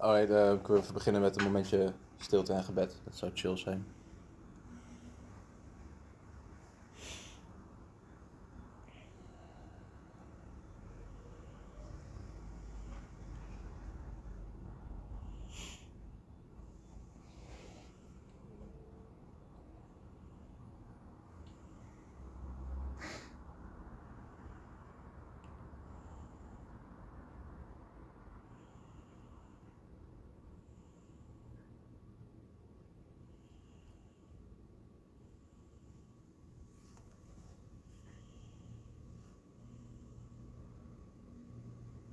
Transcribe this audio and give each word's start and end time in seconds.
Alright, 0.00 0.30
uh, 0.30 0.62
kunnen 0.62 0.86
we 0.86 0.92
beginnen 0.92 1.22
met 1.22 1.38
een 1.38 1.44
momentje 1.44 1.92
stilte 2.18 2.52
en 2.52 2.64
gebed. 2.64 2.96
Dat 3.04 3.16
zou 3.16 3.30
chill 3.34 3.56
zijn. 3.56 3.86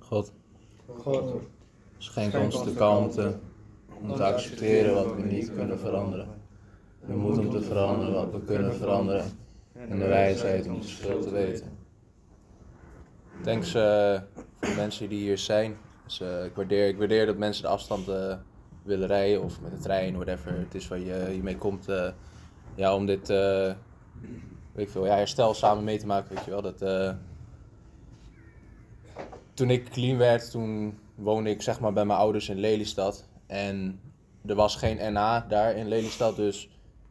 God, 0.08 0.32
God, 0.86 1.42
schenk 1.98 2.34
ons 2.34 2.64
de 2.64 2.72
kalmte 2.72 3.38
om 4.00 4.14
te 4.16 4.24
accepteren 4.24 4.94
wat 4.94 5.14
we 5.14 5.22
niet 5.22 5.54
kunnen 5.54 5.78
veranderen. 5.78 6.28
De 7.06 7.14
moed 7.14 7.38
om 7.38 7.50
te 7.50 7.60
veranderen 7.60 8.14
wat 8.14 8.32
we 8.32 8.44
kunnen 8.44 8.74
veranderen. 8.74 9.24
En 9.72 9.98
de 9.98 10.06
wijsheid 10.06 10.66
om 10.66 10.74
het 10.74 10.84
verschil 10.84 11.20
te 11.20 11.30
weten. 11.30 11.78
Thanks 13.42 13.74
eh, 13.74 14.20
voor 14.60 14.68
de 14.68 14.74
mensen 14.76 15.08
die 15.08 15.18
hier 15.18 15.38
zijn. 15.38 15.76
Dus, 16.04 16.20
eh, 16.20 16.44
ik, 16.44 16.54
waardeer, 16.54 16.88
ik 16.88 16.98
waardeer 16.98 17.26
dat 17.26 17.36
mensen 17.36 17.62
de 17.62 17.68
afstand 17.68 18.08
eh, 18.08 18.36
willen 18.82 19.06
rijden 19.06 19.42
of 19.42 19.60
met 19.60 19.70
de 19.70 19.78
trein, 19.78 20.14
whatever 20.14 20.58
het 20.58 20.74
is 20.74 20.88
waar 20.88 20.98
je, 20.98 21.30
je 21.34 21.42
mee 21.42 21.56
komt. 21.56 21.86
ja, 22.74 22.94
om 22.94 23.06
dit 23.06 23.28
weet 23.28 24.86
ik 24.86 24.90
veel, 24.90 25.06
ja, 25.06 25.16
herstel 25.16 25.54
samen 25.54 25.84
mee 25.84 25.98
te 25.98 26.06
maken, 26.06 26.34
weet 26.34 26.44
je 26.44 26.50
wel. 26.50 26.62
Dat, 26.62 26.80
toen 29.58 29.70
ik 29.70 29.90
clean 29.90 30.16
werd, 30.16 30.50
toen 30.50 30.98
woonde 31.14 31.50
ik 31.50 31.62
zeg 31.62 31.80
maar 31.80 31.92
bij 31.92 32.04
mijn 32.04 32.18
ouders 32.18 32.48
in 32.48 32.58
Lelystad. 32.58 33.28
En 33.46 34.00
er 34.46 34.54
was 34.54 34.76
geen 34.76 35.12
NA 35.12 35.40
daar 35.40 35.76
in 35.76 35.88
Lelystad, 35.88 36.36
dus 36.36 36.68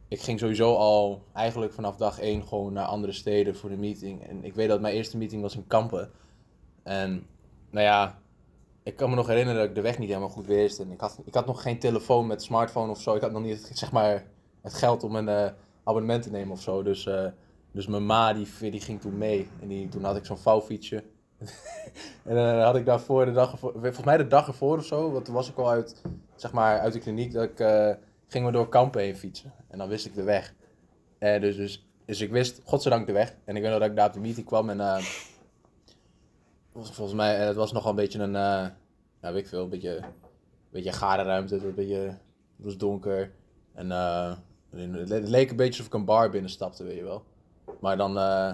ik 0.08 0.20
ging 0.20 0.38
sowieso 0.38 0.74
al 0.74 1.22
eigenlijk 1.32 1.72
vanaf 1.72 1.96
dag 1.96 2.20
één 2.20 2.46
gewoon 2.46 2.72
naar 2.72 2.84
andere 2.84 3.12
steden 3.12 3.56
voor 3.56 3.70
de 3.70 3.76
meeting. 3.76 4.22
En 4.22 4.44
ik 4.44 4.54
weet 4.54 4.68
dat 4.68 4.80
mijn 4.80 4.94
eerste 4.94 5.16
meeting 5.16 5.42
was 5.42 5.56
in 5.56 5.66
Kampen. 5.66 6.10
En 6.82 7.26
nou 7.70 7.84
ja, 7.84 8.18
ik 8.82 8.96
kan 8.96 9.10
me 9.10 9.16
nog 9.16 9.26
herinneren 9.26 9.60
dat 9.60 9.68
ik 9.68 9.74
de 9.74 9.80
weg 9.80 9.98
niet 9.98 10.08
helemaal 10.08 10.28
goed 10.28 10.46
wist. 10.46 10.78
En 10.78 10.90
ik 10.90 11.00
had, 11.00 11.18
ik 11.24 11.34
had 11.34 11.46
nog 11.46 11.62
geen 11.62 11.78
telefoon 11.78 12.26
met 12.26 12.42
smartphone 12.42 12.90
of 12.90 13.00
zo. 13.00 13.14
Ik 13.14 13.22
had 13.22 13.32
nog 13.32 13.42
niet 13.42 13.70
zeg 13.72 13.92
maar, 13.92 14.26
het 14.62 14.74
geld 14.74 15.04
om 15.04 15.16
een 15.16 15.28
eh, 15.28 15.50
abonnement 15.84 16.22
te 16.22 16.30
nemen 16.30 16.52
of 16.52 16.60
zo. 16.60 16.82
Dus, 16.82 17.06
eh, 17.06 17.26
dus 17.72 17.86
mijn 17.86 18.06
ma 18.06 18.32
die, 18.32 18.70
die 18.70 18.80
ging 18.80 19.00
toen 19.00 19.18
mee. 19.18 19.48
En 19.60 19.68
die, 19.68 19.88
toen 19.88 20.04
had 20.04 20.16
ik 20.16 20.24
zo'n 20.24 20.38
vouwfietsje. 20.38 21.04
en 22.24 22.34
dan 22.34 22.60
had 22.60 22.76
ik 22.76 22.86
daarvoor 22.86 23.24
de 23.24 23.32
dag 23.32 23.52
ervoor, 23.52 23.72
volgens 23.72 24.04
mij 24.04 24.16
de 24.16 24.26
dag 24.26 24.46
ervoor 24.46 24.76
of 24.78 24.84
zo, 24.84 25.10
want 25.12 25.24
toen 25.24 25.34
was 25.34 25.48
ik 25.50 25.56
al 25.56 25.70
uit, 25.70 26.02
zeg 26.36 26.52
maar, 26.52 26.78
uit 26.78 26.92
de 26.92 26.98
kliniek, 26.98 27.32
dat 27.32 27.42
ik, 27.44 27.60
eh, 27.60 27.94
ging 28.28 28.46
we 28.46 28.52
door 28.52 28.68
kampen 28.68 29.00
heen 29.00 29.16
fietsen. 29.16 29.52
En 29.68 29.78
dan 29.78 29.88
wist 29.88 30.06
ik 30.06 30.14
de 30.14 30.22
weg. 30.22 30.54
Eh, 31.18 31.40
dus, 31.40 31.56
dus, 31.56 31.86
dus 32.04 32.20
ik 32.20 32.30
wist, 32.30 32.60
godzijdank, 32.64 33.06
de 33.06 33.12
weg. 33.12 33.34
En 33.44 33.56
ik 33.56 33.62
weet 33.62 33.70
nog 33.70 33.80
dat 33.80 33.90
ik 33.90 33.96
daar 33.96 34.06
op 34.06 34.12
de 34.12 34.20
meeting 34.20 34.46
kwam 34.46 34.70
en 34.70 34.80
eh, 34.80 35.04
volgens, 36.72 37.12
mij, 37.14 37.40
eh, 37.40 37.46
het 37.46 37.56
was 37.56 37.72
nogal 37.72 37.90
een 37.90 37.96
beetje 37.96 38.18
een, 38.18 38.36
eh 38.36 38.66
nou 39.20 39.34
weet 39.34 39.42
ik 39.42 39.48
veel, 39.48 39.62
een 39.62 39.68
beetje, 39.68 39.96
een 39.96 40.04
beetje 40.70 40.92
gare 40.92 41.22
ruimte, 41.22 41.54
een 41.66 41.74
beetje, 41.74 41.96
het 41.96 42.64
was 42.64 42.76
donker. 42.76 43.32
En 43.74 43.92
eh, 43.92 44.34
het 44.70 45.08
le- 45.08 45.14
het 45.14 45.28
leek 45.28 45.50
een 45.50 45.56
beetje 45.56 45.70
alsof 45.72 45.86
ik 45.86 45.94
een 45.94 46.04
bar 46.04 46.30
binnenstapte, 46.30 46.84
weet 46.84 46.96
je 46.96 47.04
wel. 47.04 47.24
Maar 47.80 47.96
dan, 47.96 48.18
eh, 48.18 48.52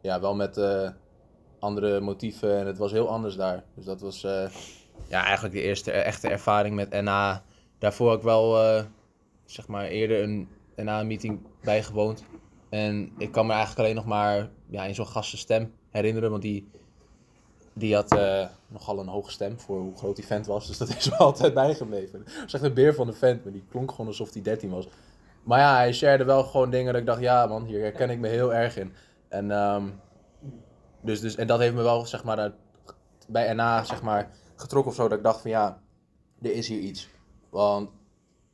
ja, 0.00 0.20
wel 0.20 0.34
met 0.34 0.56
eh, 0.56 0.90
andere 1.64 2.00
motieven 2.00 2.58
en 2.58 2.66
het 2.66 2.78
was 2.78 2.92
heel 2.92 3.08
anders 3.08 3.36
daar. 3.36 3.64
Dus 3.74 3.84
dat 3.84 4.00
was 4.00 4.24
eh, 4.24 4.46
ja, 5.08 5.24
eigenlijk 5.24 5.54
de 5.54 5.62
eerste 5.62 5.90
echte 5.90 6.28
ervaring 6.28 6.74
met 6.74 7.02
NA. 7.02 7.42
Daarvoor 7.78 8.10
heb 8.10 8.18
ik 8.18 8.24
wel, 8.24 8.62
eh, 8.62 8.84
zeg 9.44 9.66
maar, 9.68 9.84
eerder 9.84 10.22
een 10.22 10.48
NA-meeting 10.76 11.40
bijgewoond. 11.62 12.24
En 12.68 13.12
ik 13.18 13.32
kan 13.32 13.46
me 13.46 13.52
eigenlijk 13.52 13.80
alleen 13.80 13.94
nog 13.94 14.04
maar 14.04 14.48
ja, 14.66 14.84
in 14.84 14.94
zo'n 14.94 15.06
gastenstem 15.06 15.72
herinneren, 15.90 16.30
want 16.30 16.42
die, 16.42 16.68
die 17.72 17.94
had 17.94 18.14
eh, 18.14 18.46
nogal 18.66 18.98
een 18.98 19.08
hoge 19.08 19.30
stem 19.30 19.60
voor 19.60 19.80
hoe 19.80 19.96
groot 19.96 20.16
die 20.16 20.26
vent 20.26 20.46
was. 20.46 20.66
Dus 20.66 20.78
dat 20.78 20.88
is 20.88 21.10
me 21.10 21.16
altijd 21.28 21.54
bijgebleven. 21.54 22.22
Het 22.24 22.42
was 22.42 22.54
echt 22.54 22.62
een 22.62 22.74
beer 22.74 22.94
van 22.94 23.06
de 23.06 23.12
vent, 23.12 23.44
maar 23.44 23.52
die 23.52 23.64
klonk 23.70 23.90
gewoon 23.90 24.06
alsof 24.06 24.32
hij 24.32 24.42
13 24.42 24.70
was. 24.70 24.88
Maar 25.42 25.58
ja, 25.58 25.76
hij 25.76 25.92
shared 25.92 26.26
wel 26.26 26.44
gewoon 26.44 26.70
dingen 26.70 26.92
dat 26.92 27.00
ik 27.00 27.06
dacht, 27.06 27.20
ja 27.20 27.46
man, 27.46 27.64
hier 27.64 27.80
herken 27.80 28.10
ik 28.10 28.18
me 28.18 28.28
heel 28.28 28.54
erg 28.54 28.76
in. 28.76 28.92
En, 29.28 29.50
ehm, 29.50 29.84
dus, 31.04 31.20
dus, 31.20 31.34
en 31.36 31.46
dat 31.46 31.58
heeft 31.58 31.74
me 31.74 31.82
wel, 31.82 32.06
zeg 32.06 32.24
maar, 32.24 32.52
bij 33.28 33.52
NA, 33.52 33.84
zeg 33.84 34.02
maar, 34.02 34.30
getrokken 34.56 34.90
of 34.90 34.96
zo. 34.96 35.08
Dat 35.08 35.18
ik 35.18 35.24
dacht 35.24 35.40
van, 35.40 35.50
ja, 35.50 35.82
er 36.42 36.52
is 36.52 36.68
hier 36.68 36.80
iets. 36.80 37.08
Want, 37.50 37.90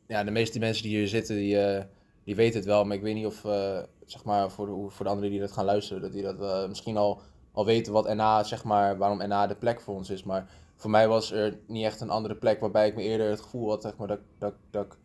ja, 0.06 0.24
de 0.24 0.30
meeste 0.30 0.58
mensen 0.58 0.82
die 0.82 0.96
hier 0.96 1.08
zitten, 1.08 1.36
die, 1.36 1.60
eh, 1.60 1.84
die 2.24 2.36
weten 2.36 2.58
het 2.58 2.68
wel. 2.68 2.84
Maar 2.84 2.96
ik 2.96 3.02
weet 3.02 3.14
niet 3.14 3.26
of, 3.26 3.44
eh, 3.44 3.82
zeg 4.04 4.24
maar, 4.24 4.50
voor 4.50 4.66
de, 4.66 4.90
voor 4.90 5.04
de 5.04 5.10
anderen 5.10 5.30
die 5.30 5.40
dat 5.40 5.52
gaan 5.52 5.64
luisteren, 5.64 6.02
dat 6.02 6.12
die 6.12 6.22
dat 6.22 6.40
eh, 6.40 6.68
misschien 6.68 6.96
al, 6.96 7.20
al 7.52 7.64
weten 7.64 7.92
wat 7.92 8.14
NA, 8.14 8.42
zeg 8.42 8.64
maar, 8.64 8.98
waarom 8.98 9.28
NA 9.28 9.46
de 9.46 9.56
plek 9.56 9.80
voor 9.80 9.94
ons 9.94 10.10
is. 10.10 10.24
Maar 10.24 10.50
voor 10.76 10.90
mij 10.90 11.08
was 11.08 11.30
er 11.30 11.58
niet 11.66 11.84
echt 11.84 12.00
een 12.00 12.10
andere 12.10 12.34
plek 12.34 12.60
waarbij 12.60 12.88
ik 12.88 12.94
me 12.94 13.02
eerder 13.02 13.30
het 13.30 13.40
gevoel 13.40 13.68
had, 13.68 13.82
zeg 13.82 13.96
maar, 13.96 14.08
dat, 14.08 14.20
dat, 14.38 14.54
dat, 14.70 14.96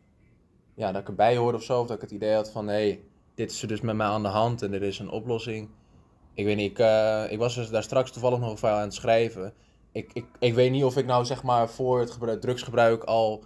ja, 0.74 0.92
dat 0.92 1.02
ik 1.02 1.08
erbij 1.08 1.38
hoorde 1.38 1.58
of 1.58 1.64
zo. 1.64 1.82
Of 1.82 1.88
dat 1.88 1.96
ik 1.96 2.02
het 2.02 2.12
idee 2.12 2.34
had 2.34 2.52
van, 2.52 2.68
hé, 2.68 2.74
hey, 2.74 3.04
dit 3.36 3.52
is 3.52 3.62
er 3.62 3.68
dus 3.68 3.82
met 3.82 3.96
mij 3.96 4.08
aan 4.08 4.24
de 4.24 4.30
hand 4.30 4.62
en 4.62 4.74
er 4.74 4.84
is 4.84 5.00
een 5.00 5.10
oplossing. 5.10 5.70
Ik 6.35 6.46
weet 6.46 6.56
niet, 6.56 6.72
ik, 6.72 6.79
eh, 6.79 7.25
ik 7.29 7.40
was 7.40 7.56
dus 7.56 7.69
daar 7.69 7.84
straks 7.84 8.12
toevallig 8.12 8.40
nog 8.40 8.51
even 8.51 8.69
aan 8.69 8.81
het 8.81 8.94
schrijven. 8.94 9.53
Ik, 9.91 10.12
ik, 10.13 10.25
ik 10.40 10.53
weet 10.53 10.72
niet 10.72 10.84
of 10.84 10.97
ik 10.97 11.06
nou 11.06 11.25
zeg 11.25 11.44
maar 11.44 11.69
voor 11.69 12.00
het 12.00 12.12
gebruik, 12.12 12.41
drugsgebruik 12.41 13.03
al 13.03 13.44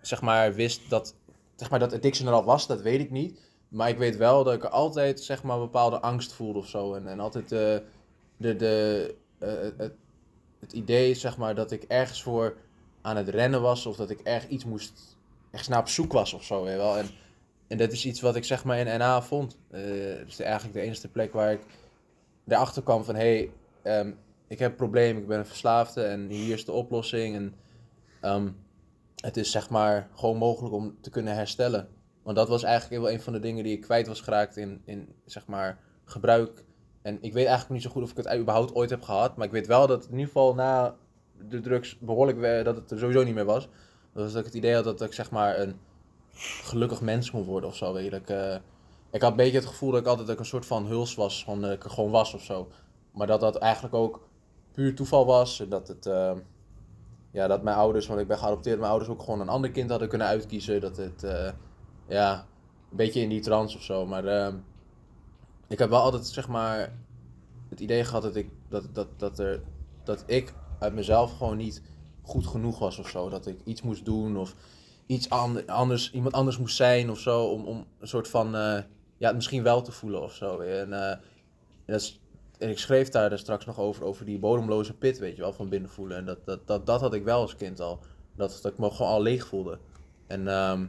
zeg 0.00 0.20
maar 0.20 0.54
wist 0.54 0.90
dat, 0.90 1.14
zeg 1.56 1.70
maar, 1.70 1.78
dat 1.78 1.92
addiction 1.92 2.28
er 2.28 2.34
al 2.34 2.44
was, 2.44 2.66
dat 2.66 2.80
weet 2.80 3.00
ik 3.00 3.10
niet. 3.10 3.40
Maar 3.68 3.88
ik 3.88 3.98
weet 3.98 4.16
wel 4.16 4.44
dat 4.44 4.54
ik 4.54 4.64
altijd 4.64 5.20
zeg 5.20 5.42
maar 5.42 5.56
een 5.56 5.62
bepaalde 5.62 6.00
angst 6.00 6.32
voelde 6.32 6.58
of 6.58 6.68
zo. 6.68 6.94
En, 6.94 7.06
en 7.06 7.20
altijd 7.20 7.52
eh, 7.52 7.76
de, 8.36 8.56
de, 8.56 9.14
eh, 9.38 9.48
het, 9.76 9.94
het 10.60 10.72
idee 10.72 11.14
zeg 11.14 11.36
maar 11.36 11.54
dat 11.54 11.70
ik 11.70 11.82
ergens 11.82 12.22
voor 12.22 12.56
aan 13.02 13.16
het 13.16 13.28
rennen 13.28 13.62
was 13.62 13.86
of 13.86 13.96
dat 13.96 14.10
ik 14.10 14.20
erg 14.20 14.48
iets 14.48 14.64
moest, 14.64 15.16
ergens 15.50 15.68
naar 15.68 15.78
op 15.78 15.88
zoek 15.88 16.12
was 16.12 16.32
of 16.32 16.44
zo. 16.44 16.64
Wel. 16.64 16.98
En, 16.98 17.06
en 17.68 17.78
dat 17.78 17.92
is 17.92 18.06
iets 18.06 18.20
wat 18.20 18.36
ik 18.36 18.44
zeg 18.44 18.64
maar 18.64 18.78
in 18.78 18.98
NA 18.98 19.22
vond. 19.22 19.56
Eh 19.70 19.80
het 20.18 20.28
is 20.28 20.40
eigenlijk 20.40 20.74
de 20.74 20.80
enige 20.80 21.08
plek 21.08 21.32
waar 21.32 21.52
ik 21.52 21.60
erachter 22.46 22.82
kwam 22.82 23.04
van 23.04 23.14
hé, 23.14 23.20
hey, 23.20 23.52
ehm, 23.82 24.12
ik 24.48 24.58
heb 24.58 24.70
een 24.70 24.76
probleem, 24.76 25.18
ik 25.18 25.26
ben 25.26 25.38
een 25.38 25.46
verslaafde 25.46 26.02
en 26.02 26.28
hier 26.28 26.54
is 26.54 26.64
de 26.64 26.72
oplossing. 26.72 27.34
En 27.34 27.54
ehm, 28.20 28.48
het 29.16 29.36
is 29.36 29.50
zeg 29.50 29.70
maar 29.70 30.08
gewoon 30.14 30.36
mogelijk 30.36 30.74
om 30.74 30.96
te 31.00 31.10
kunnen 31.10 31.34
herstellen. 31.34 31.88
Want 32.22 32.36
dat 32.36 32.48
was 32.48 32.62
eigenlijk 32.62 33.02
wel 33.02 33.12
een 33.12 33.20
van 33.20 33.32
de 33.32 33.38
dingen 33.38 33.64
die 33.64 33.72
ik 33.72 33.80
kwijt 33.80 34.06
was 34.06 34.20
geraakt 34.20 34.56
in, 34.56 34.82
in 34.84 35.08
zeg 35.24 35.46
maar 35.46 35.78
gebruik. 36.04 36.64
En 37.02 37.18
ik 37.20 37.32
weet 37.32 37.46
eigenlijk 37.46 37.70
niet 37.70 37.82
zo 37.82 37.90
goed 37.90 38.02
of 38.02 38.10
ik 38.10 38.16
het 38.16 38.38
überhaupt 38.38 38.74
ooit 38.74 38.90
heb 38.90 39.02
gehad. 39.02 39.36
Maar 39.36 39.46
ik 39.46 39.52
weet 39.52 39.66
wel 39.66 39.86
dat 39.86 40.04
in 40.04 40.10
ieder 40.10 40.26
geval 40.26 40.54
na 40.54 40.96
de 41.48 41.60
drugs 41.60 41.98
behoorlijk 41.98 42.64
dat 42.64 42.76
het 42.76 42.90
er 42.90 42.98
sowieso 42.98 43.24
niet 43.24 43.34
meer 43.34 43.44
was. 43.44 43.68
Dus 44.14 44.32
dat 44.32 44.40
ik 44.40 44.46
het 44.46 44.54
idee 44.54 44.74
had 44.74 44.84
dat 44.84 45.00
ik 45.00 45.12
zeg 45.12 45.30
maar 45.30 45.58
een 45.58 45.74
gelukkig 46.62 47.00
mens 47.00 47.30
moet 47.30 47.46
worden 47.46 47.68
of 47.68 47.76
zo. 47.76 47.92
Weet. 47.92 48.10
Dat 48.10 48.20
ik, 48.20 48.30
eh, 48.30 48.56
ik 49.12 49.22
had 49.22 49.30
een 49.30 49.36
beetje 49.36 49.58
het 49.58 49.66
gevoel 49.66 49.90
dat 49.90 50.00
ik 50.00 50.06
altijd 50.06 50.38
een 50.38 50.44
soort 50.44 50.66
van 50.66 50.86
huls 50.86 51.14
was. 51.14 51.42
Gewoon, 51.44 51.60
dat 51.60 51.72
ik 51.72 51.84
er 51.84 51.90
gewoon 51.90 52.10
was 52.10 52.34
of 52.34 52.42
zo. 52.42 52.68
Maar 53.12 53.26
dat 53.26 53.40
dat 53.40 53.56
eigenlijk 53.56 53.94
ook 53.94 54.28
puur 54.72 54.94
toeval 54.94 55.26
was. 55.26 55.60
En 55.60 55.68
dat 55.68 55.88
het... 55.88 56.06
eh, 56.06 56.32
ja, 57.30 57.46
dat 57.46 57.62
mijn 57.62 57.76
ouders, 57.76 58.06
want 58.06 58.20
ik 58.20 58.28
ben 58.28 58.38
geadopteerd, 58.38 58.78
mijn 58.78 58.90
ouders 58.90 59.10
ook 59.10 59.22
gewoon 59.22 59.40
een 59.40 59.48
ander 59.48 59.70
kind 59.70 59.90
hadden 59.90 60.08
kunnen 60.08 60.26
uitkiezen. 60.26 60.80
Dat 60.80 60.96
het, 60.96 61.22
eh, 61.24 61.50
ja, 62.08 62.46
een 62.90 62.96
beetje 62.96 63.20
in 63.20 63.28
die 63.28 63.40
trance 63.40 63.76
of 63.76 63.82
zo. 63.82 64.06
Maar 64.06 64.52
ik 65.68 65.78
heb 65.78 65.90
wel 65.90 66.00
altijd, 66.00 66.26
zeg 66.26 66.48
maar, 66.48 66.92
het 67.68 67.80
idee 67.80 68.04
gehad 68.04 68.22
dat 68.22 68.36
ik, 68.36 68.50
dat, 68.68 68.94
dat, 68.94 69.08
dat, 69.16 69.38
er, 69.38 69.62
dat 70.04 70.22
ik 70.26 70.54
uit 70.78 70.94
mezelf 70.94 71.36
gewoon 71.36 71.56
niet 71.56 71.82
goed 72.22 72.46
genoeg 72.46 72.78
was 72.78 72.98
of 72.98 73.08
zo. 73.08 73.28
Dat 73.28 73.46
ik 73.46 73.60
iets 73.64 73.82
moest 73.82 74.04
doen 74.04 74.36
of 74.36 74.54
iets 75.06 75.30
an- 75.30 75.66
anders, 75.66 76.12
iemand 76.12 76.34
anders 76.34 76.58
moest 76.58 76.76
zijn 76.76 77.10
of 77.10 77.18
zo. 77.18 77.44
Om, 77.44 77.64
om 77.64 77.84
een 77.98 78.08
soort 78.08 78.28
van, 78.28 78.56
eh, 78.56 78.78
ja, 79.22 79.32
misschien 79.32 79.62
wel 79.62 79.82
te 79.82 79.92
voelen 79.92 80.22
of 80.22 80.34
zo. 80.34 80.60
eh, 80.60 80.80
en, 80.80 81.20
dat 81.86 82.18
en 82.58 82.68
ik 82.70 82.78
schreef 82.78 83.08
daar, 83.08 83.28
daar 83.28 83.38
straks 83.38 83.64
nog 83.64 83.78
over, 83.78 84.04
over 84.04 84.24
die 84.24 84.38
bodemloze 84.38 84.94
pit, 84.94 85.18
weet 85.18 85.36
je 85.36 85.42
wel, 85.42 85.52
van 85.52 85.68
binnen 85.68 85.90
voelen. 85.90 86.16
En 86.16 86.24
dat, 86.24 86.38
dat, 86.44 86.66
dat, 86.66 86.86
dat 86.86 87.00
had 87.00 87.14
ik 87.14 87.24
wel 87.24 87.40
als 87.40 87.56
kind 87.56 87.80
al. 87.80 87.98
Dat, 88.36 88.58
dat 88.62 88.72
ik 88.72 88.78
me 88.78 88.90
gewoon 88.90 89.12
al 89.12 89.22
leeg 89.22 89.46
voelde. 89.46 89.78
En, 90.26 90.48
ehm, 90.48 90.84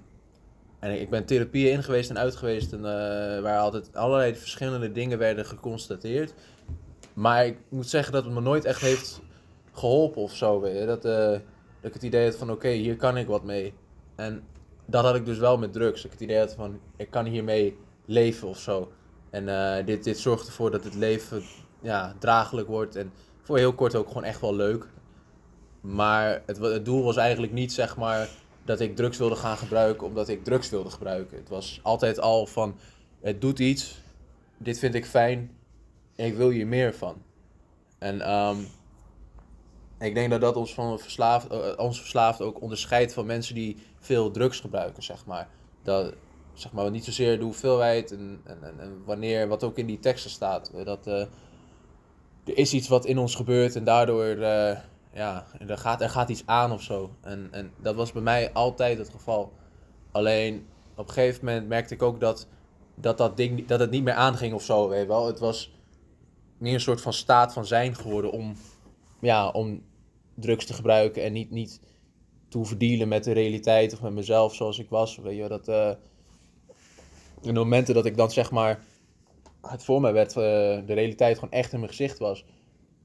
en 0.80 1.02
ik 1.02 1.10
ben 1.10 1.26
therapieën 1.26 1.72
in 1.72 1.84
geweest 1.84 2.10
en 2.10 2.18
uit 2.18 2.36
geweest. 2.36 2.74
En, 2.74 2.78
eh, 2.78 3.42
waar 3.42 3.60
altijd 3.60 3.96
allerlei 3.96 4.36
verschillende 4.36 4.92
dingen 4.92 5.18
werden 5.18 5.46
geconstateerd. 5.46 6.34
Maar 7.14 7.46
ik 7.46 7.58
moet 7.70 7.90
zeggen 7.90 8.14
dat 8.14 8.24
het 8.24 8.34
me 8.34 8.42
nooit 8.42 8.66
echt 8.66 8.82
heeft 8.82 9.22
geholpen 9.72 10.22
of 10.22 10.36
zo. 10.36 10.60
Weet 10.62 10.80
je. 10.80 10.86
Dat, 10.86 11.06
eh, 11.06 11.30
Dat 11.82 11.92
ik 11.92 11.94
het 11.94 12.04
idee 12.04 12.26
had 12.26 12.36
van 12.36 12.52
oké, 12.52 12.70
hier 12.70 12.96
kan 12.96 13.18
ik 13.18 13.28
wat 13.28 13.44
mee. 13.44 13.74
En 14.16 14.44
dat 14.86 15.04
had 15.04 15.16
ik 15.16 15.26
dus 15.26 15.38
wel 15.38 15.58
met 15.58 15.74
drugs. 15.74 15.96
Dat 15.96 16.06
ik 16.06 16.12
het 16.12 16.22
idee 16.30 16.40
had 16.40 16.54
van 16.54 16.80
ik 16.98 17.10
kan 17.12 17.26
hiermee 17.26 17.78
leven 18.06 18.48
of 18.48 18.60
zo. 18.60 18.92
En 19.30 19.50
eh, 19.50 19.86
dit, 19.86 20.04
dit 20.04 20.20
zorgt 20.20 20.48
ervoor 20.48 20.72
dat 20.72 20.84
het 20.84 20.96
leven 20.96 21.44
ja, 21.82 22.16
draaglijk 22.20 22.68
wordt. 22.68 22.96
En 22.96 23.12
voor 23.42 23.58
heel 23.58 23.74
kort 23.74 23.96
ook 23.96 24.08
gewoon 24.08 24.24
echt 24.24 24.42
wel 24.42 24.56
leuk. 24.56 24.88
Maar 25.82 26.42
het, 26.46 26.58
het 26.58 26.86
doel 26.86 27.04
was 27.04 27.18
eigenlijk 27.18 27.54
niet 27.54 27.74
zeg 27.74 27.98
maar 27.98 28.30
dat 28.66 28.80
ik 28.80 28.96
drugs 28.96 29.18
wilde 29.18 29.36
gaan 29.36 29.58
gebruiken 29.58 30.08
omdat 30.08 30.30
ik 30.30 30.44
drugs 30.44 30.70
wilde 30.70 30.90
gebruiken. 30.90 31.38
Het 31.38 31.50
was 31.50 31.80
altijd 31.84 32.20
al 32.20 32.46
van 32.46 32.76
het 33.22 33.42
doet 33.42 33.60
iets, 33.60 34.02
dit 34.58 34.80
vind 34.80 34.96
ik 34.96 35.06
fijn 35.06 35.52
ik 36.16 36.36
wil 36.36 36.50
hier 36.50 36.68
meer 36.68 36.94
van. 36.94 37.22
En 37.98 38.22
ehm, 38.22 38.58
ik 40.00 40.14
denk 40.14 40.30
dat 40.30 40.42
dat 40.42 40.56
ons, 40.56 40.74
van 40.74 41.00
verslaafd, 41.00 41.52
uh, 41.52 41.74
ons 41.78 42.00
verslaafd 42.00 42.42
ook 42.42 42.62
onderscheidt 42.62 43.14
van 43.14 43.26
mensen 43.26 43.56
die 43.56 43.78
veel 44.00 44.32
drugs 44.32 44.60
gebruiken, 44.60 45.04
zeg 45.04 45.26
maar. 45.26 45.50
Dat, 45.84 46.14
zeg 46.54 46.72
maar 46.72 46.92
niet 46.92 47.04
zozeer 47.04 47.38
de 47.38 47.44
hoeveelheid 47.44 48.12
en, 48.12 48.42
en, 48.44 48.80
en 48.80 49.02
wanneer, 49.06 49.48
wat 49.48 49.64
ook 49.64 49.78
in 49.78 49.86
die 49.86 50.00
teksten 50.00 50.32
staat. 50.32 50.72
Dat 50.86 51.08
uh, 51.08 51.20
er 52.44 52.58
is 52.58 52.74
iets 52.74 52.88
wat 52.88 53.06
in 53.06 53.18
ons 53.18 53.36
gebeurt 53.36 53.76
en 53.76 53.84
daardoor, 53.84 54.26
uh, 54.26 54.78
ja, 55.14 55.46
er 55.68 55.78
gaat, 55.78 56.02
er 56.02 56.10
gaat 56.10 56.30
iets 56.30 56.44
aan 56.46 56.72
of 56.72 56.82
zo. 56.82 57.16
En, 57.22 57.48
en 57.52 57.72
dat 57.82 57.96
was 57.96 58.12
bij 58.12 58.22
mij 58.22 58.54
altijd 58.54 58.98
het 58.98 59.10
geval. 59.10 59.52
Alleen 60.12 60.66
op 60.96 61.08
een 61.08 61.14
gegeven 61.14 61.46
moment 61.46 61.68
merkte 61.68 61.94
ik 61.94 62.02
ook 62.02 62.20
dat 62.20 62.48
dat, 62.96 63.18
dat, 63.18 63.38
ding, 63.38 63.68
dat 63.68 63.80
het 63.80 63.92
niet 63.92 64.04
meer 64.04 64.14
aanging 64.14 64.54
of 64.54 64.64
zo, 64.64 64.90
weet 64.90 65.02
je 65.02 65.08
wel. 65.08 65.28
Het 65.28 65.40
was 65.40 65.72
meer 66.58 66.74
een 66.74 66.80
soort 66.80 67.02
van 67.02 67.14
staat 67.14 67.54
van 67.54 67.66
zijn 67.66 67.96
geworden 67.96 68.32
om, 68.32 68.56
ja, 69.22 69.50
om 69.50 69.84
drugs 70.36 70.66
te 70.66 70.74
gebruiken 70.74 71.24
en 71.24 71.34
niet, 71.34 71.52
niet 71.52 71.80
te 72.50 72.58
hoeven 72.58 73.08
met 73.08 73.24
de 73.24 73.32
realiteit 73.32 73.94
of 73.94 74.02
met 74.02 74.14
mezelf 74.14 74.56
zoals 74.56 74.80
ik 74.80 74.90
was. 74.90 75.18
Weet 75.18 75.38
je, 75.38 75.48
dat, 75.48 75.98
de 77.44 77.54
momenten 77.54 77.94
dat 77.94 78.06
ik 78.06 78.18
dan 78.18 78.32
zeg 78.32 78.52
maar 78.52 78.84
het 79.62 79.84
voor 79.84 80.02
mij 80.02 80.14
werd, 80.14 80.30
uh, 80.30 80.36
de 80.86 80.94
realiteit 80.94 81.36
gewoon 81.36 81.54
echt 81.54 81.74
in 81.74 81.80
mijn 81.80 81.92
gezicht 81.92 82.18
was, 82.18 82.46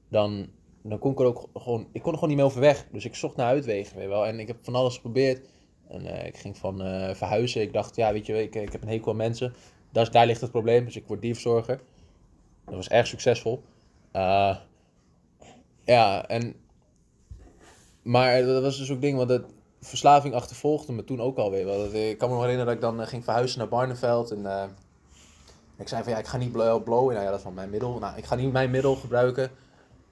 dan, 0.09 0.47
dan 0.81 0.99
kon 0.99 1.11
ik 1.11 1.19
er 1.19 1.25
ook 1.25 1.49
gewoon, 1.53 1.87
ik 1.91 2.01
kon 2.01 2.11
er 2.11 2.17
gewoon 2.17 2.29
niet 2.29 2.37
meer 2.37 2.47
over 2.47 2.61
weg. 2.61 2.85
Dus 2.91 3.05
ik 3.05 3.15
zocht 3.15 3.35
naar 3.35 3.47
uitwegen, 3.47 3.97
weet 3.97 4.07
wel. 4.07 4.25
En 4.25 4.39
ik 4.39 4.47
heb 4.47 4.57
van 4.61 4.75
alles 4.75 4.95
geprobeerd. 4.95 5.47
En 5.87 6.05
uh, 6.05 6.25
ik 6.25 6.37
ging 6.37 6.57
van 6.57 6.85
uh, 6.85 7.13
verhuizen. 7.13 7.61
Ik 7.61 7.73
dacht, 7.73 7.95
ja, 7.95 8.13
weet 8.13 8.25
je, 8.25 8.41
ik, 8.41 8.55
ik 8.55 8.71
heb 8.71 8.81
een 8.81 8.87
hekel 8.87 9.11
aan 9.11 9.17
mensen. 9.17 9.53
Daar, 9.91 10.25
ligt 10.25 10.41
het 10.41 10.51
probleem. 10.51 10.85
Dus 10.85 10.95
ik 10.95 11.07
word 11.07 11.21
dierverzorger. 11.21 11.81
Dat 12.65 12.75
was 12.75 12.89
erg 12.89 13.07
succesvol. 13.07 13.63
Ja, 15.83 16.27
en. 16.27 16.55
Maar 18.01 18.43
dat 18.43 18.61
was 18.61 18.77
dus 18.77 18.91
ook 18.91 19.01
ding, 19.01 19.17
want 19.17 19.29
de 19.29 19.43
verslaving 19.81 20.33
achtervolgde 20.33 20.93
me 20.93 21.03
toen 21.03 21.21
ook 21.21 21.37
alweer. 21.37 21.65
Want 21.65 21.93
ik 21.93 22.17
kan 22.17 22.29
me 22.29 22.35
nog 22.35 22.43
herinneren 22.43 22.75
dat 22.75 22.91
ik 22.91 22.97
dan 22.97 23.07
ging 23.07 23.23
verhuizen 23.23 23.59
naar 23.59 23.67
Barneveld. 23.67 24.31
En 24.31 24.39
uh, 24.39 24.63
ik 25.77 25.87
zei 25.87 26.03
van 26.03 26.11
ja, 26.11 26.17
ik 26.17 26.27
ga 26.27 26.37
niet 26.37 26.51
blowen. 26.51 27.13
Nou 27.13 27.25
ja, 27.25 27.29
dat 27.29 27.35
is 27.35 27.41
van 27.41 27.53
mijn 27.53 27.69
middel. 27.69 27.99
Nou, 27.99 28.17
ik 28.17 28.25
ga 28.25 28.35
niet 28.35 28.51
mijn 28.51 28.71
middel 28.71 28.95
gebruiken. 28.95 29.51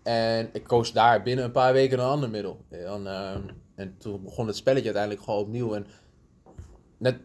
En 0.04 0.50
ik 0.54 0.64
koos 0.64 0.92
daar 0.92 1.24
binnen 1.24 1.46
een 1.46 1.52
paar 1.52 1.74
weken 1.74 2.00
een 2.00 2.06
ander 2.06 2.30
middel. 2.30 2.58
En, 2.70 3.04
uh, 3.04 3.32
en 3.76 3.96
toen 3.98 4.24
begon 4.24 4.48
het 4.48 4.56
spelletje 4.56 4.86
uiteindelijk 4.86 5.24
gewoon 5.24 5.40
opnieuw. 5.40 5.74
En 5.74 5.88
net 6.98 7.20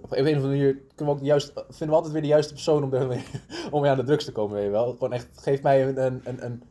op 0.00 0.12
een 0.12 0.18
of 0.18 0.26
andere 0.26 0.46
manier 0.46 0.78
kunnen 0.94 1.14
ook 1.14 1.22
juist, 1.22 1.52
vinden 1.54 1.88
we 1.88 1.94
altijd 1.94 2.12
weer 2.12 2.22
de 2.22 2.28
juiste 2.28 2.52
persoon 2.52 2.82
om, 2.82 2.90
de, 2.90 3.20
om 3.70 3.82
weer 3.82 3.90
aan 3.90 3.96
de 3.96 4.04
drugs 4.04 4.24
te 4.24 4.32
komen, 4.32 4.56
weet 4.56 4.70
wel. 4.70 4.92
Gewoon 4.92 5.12
echt, 5.12 5.28
geef 5.34 5.62
mij 5.62 5.88
een, 5.88 6.20
een, 6.24 6.44
een, 6.44 6.62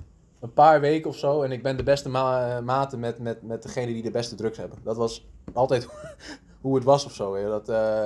een 0.46 0.54
paar 0.54 0.82
weken 0.82 1.10
of 1.10 1.18
zo 1.18 1.42
en 1.42 1.52
ik 1.52 1.64
ben 1.64 1.78
de 1.78 1.84
beste 1.84 2.10
ma 2.10 2.62
mate 2.62 2.98
met, 2.98 3.20
met, 3.20 3.42
met 3.42 3.64
degene 3.64 3.94
die 3.94 4.04
de 4.04 4.12
beste 4.12 4.36
drugs 4.36 4.58
hebben. 4.58 4.78
Dat 4.84 4.98
was 4.98 5.28
altijd 5.54 5.88
hoe 6.62 6.76
het 6.76 6.84
was 6.84 7.06
of 7.06 7.14
zo. 7.14 7.48
Dat, 7.50 7.70
uh, 7.70 8.06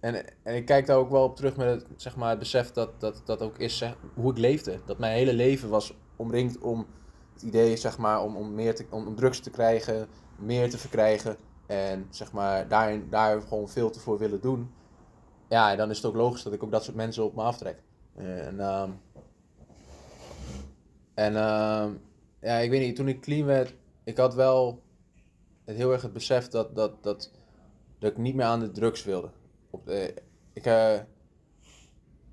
en, 0.00 0.24
en 0.42 0.54
ik 0.54 0.64
kijk 0.64 0.86
daar 0.86 0.96
ook 0.96 1.10
wel 1.10 1.24
op 1.24 1.36
terug 1.36 1.56
met 1.56 1.68
het, 1.68 1.86
zeg 1.96 2.16
maar, 2.16 2.30
het 2.30 2.38
besef 2.38 2.70
dat 2.70 3.00
dat, 3.00 3.22
dat 3.24 3.42
ook 3.42 3.58
is 3.58 3.84
hoe 4.14 4.30
ik 4.30 4.38
leefde. 4.38 4.80
Dat 4.86 4.98
mijn 4.98 5.12
hele 5.12 5.34
leven 5.34 5.68
was 5.68 5.94
omringd 6.16 6.58
om 6.58 6.86
het 7.32 7.42
idee, 7.42 7.76
zeg 7.76 7.98
maar, 7.98 8.22
om, 8.22 8.36
om, 8.36 8.54
meer 8.54 8.74
te, 8.74 8.86
om, 8.90 9.06
om 9.06 9.14
drugs 9.14 9.40
te 9.40 9.50
krijgen, 9.50 10.06
meer 10.36 10.70
te 10.70 10.78
verkrijgen. 10.78 11.36
En 11.66 12.06
zeg 12.10 12.32
maar, 12.32 12.68
daar, 12.68 13.08
daar 13.08 13.42
gewoon 13.42 13.68
veel 13.68 13.90
te 13.90 14.00
voor 14.00 14.18
willen 14.18 14.40
doen. 14.40 14.70
Ja, 15.48 15.70
en 15.70 15.76
dan 15.76 15.90
is 15.90 15.96
het 15.96 16.06
ook 16.06 16.16
logisch 16.16 16.42
dat 16.42 16.52
ik 16.52 16.62
ook 16.62 16.70
dat 16.70 16.84
soort 16.84 16.96
mensen 16.96 17.24
op 17.24 17.34
me 17.34 17.42
aftrek. 17.42 17.82
En, 18.16 18.60
um, 18.60 19.00
en 21.14 21.36
um, 21.36 22.00
ja, 22.40 22.56
ik 22.56 22.70
weet 22.70 22.80
niet, 22.80 22.96
toen 22.96 23.08
ik 23.08 23.20
clean 23.20 23.46
werd, 23.46 23.74
ik 24.04 24.16
had 24.16 24.34
wel 24.34 24.82
het 25.64 25.76
heel 25.76 25.92
erg 25.92 26.02
het 26.02 26.12
besef 26.12 26.48
dat, 26.48 26.74
dat, 26.74 27.02
dat, 27.02 27.30
dat 27.98 28.10
ik 28.10 28.16
niet 28.16 28.34
meer 28.34 28.46
aan 28.46 28.60
de 28.60 28.70
drugs 28.70 29.04
wilde. 29.04 29.30
Op 29.70 29.88
ik, 30.52 30.66
uh, 30.66 30.98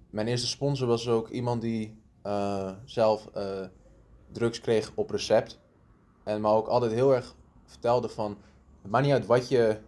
mijn 0.09 0.27
eerste 0.27 0.47
sponsor 0.47 0.87
was 0.87 1.07
ook 1.07 1.29
iemand 1.29 1.61
die 1.61 2.01
uh, 2.25 2.71
zelf 2.85 3.29
uh, 3.37 3.65
drugs 4.31 4.61
kreeg 4.61 4.91
op 4.95 5.09
recept. 5.09 5.59
En 6.23 6.41
maar 6.41 6.53
ook 6.53 6.67
altijd 6.67 6.91
heel 6.91 7.15
erg 7.15 7.35
vertelde 7.65 8.09
van 8.09 8.37
het 8.81 8.91
maakt 8.91 9.05
niet 9.05 9.13
uit 9.13 9.25
wat 9.25 9.49
je, 9.49 9.79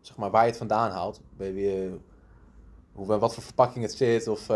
zeg 0.00 0.16
maar, 0.16 0.30
waar 0.30 0.42
je 0.42 0.48
het 0.48 0.58
vandaan 0.58 0.90
haalt. 0.90 1.20
Bij 1.36 1.52
wie, 1.52 2.00
hoe, 2.92 3.18
wat 3.18 3.34
voor 3.34 3.42
verpakking 3.42 3.84
het 3.84 3.94
zit. 3.94 4.28
Of 4.28 4.46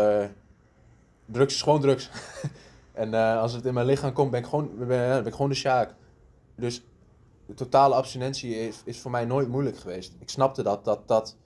drugs 1.25 1.55
is 1.55 1.61
drugs. 1.81 2.09
en 2.95 3.13
uh, 3.13 3.41
als 3.41 3.53
het 3.53 3.65
in 3.65 3.73
mijn 3.73 3.85
lichaam 3.85 4.13
komt, 4.13 4.31
ben 4.31 4.39
ik 4.39 4.45
gewoon, 4.45 4.87
ben, 4.87 5.25
ik 5.25 5.31
gewoon 5.31 5.49
de 5.49 5.55
sjaak. 5.55 5.95
Dus 6.55 6.83
de 7.45 7.53
totale 7.53 7.95
abstinentie 7.95 8.71
is, 8.85 8.99
voor 8.99 9.11
mij 9.11 9.25
nooit 9.25 9.47
moeilijk 9.47 9.77
geweest. 9.77 10.15
Ik 10.19 10.29
snapte 10.29 10.63
dat, 10.63 10.85
dat 10.85 11.07
dat 11.07 11.37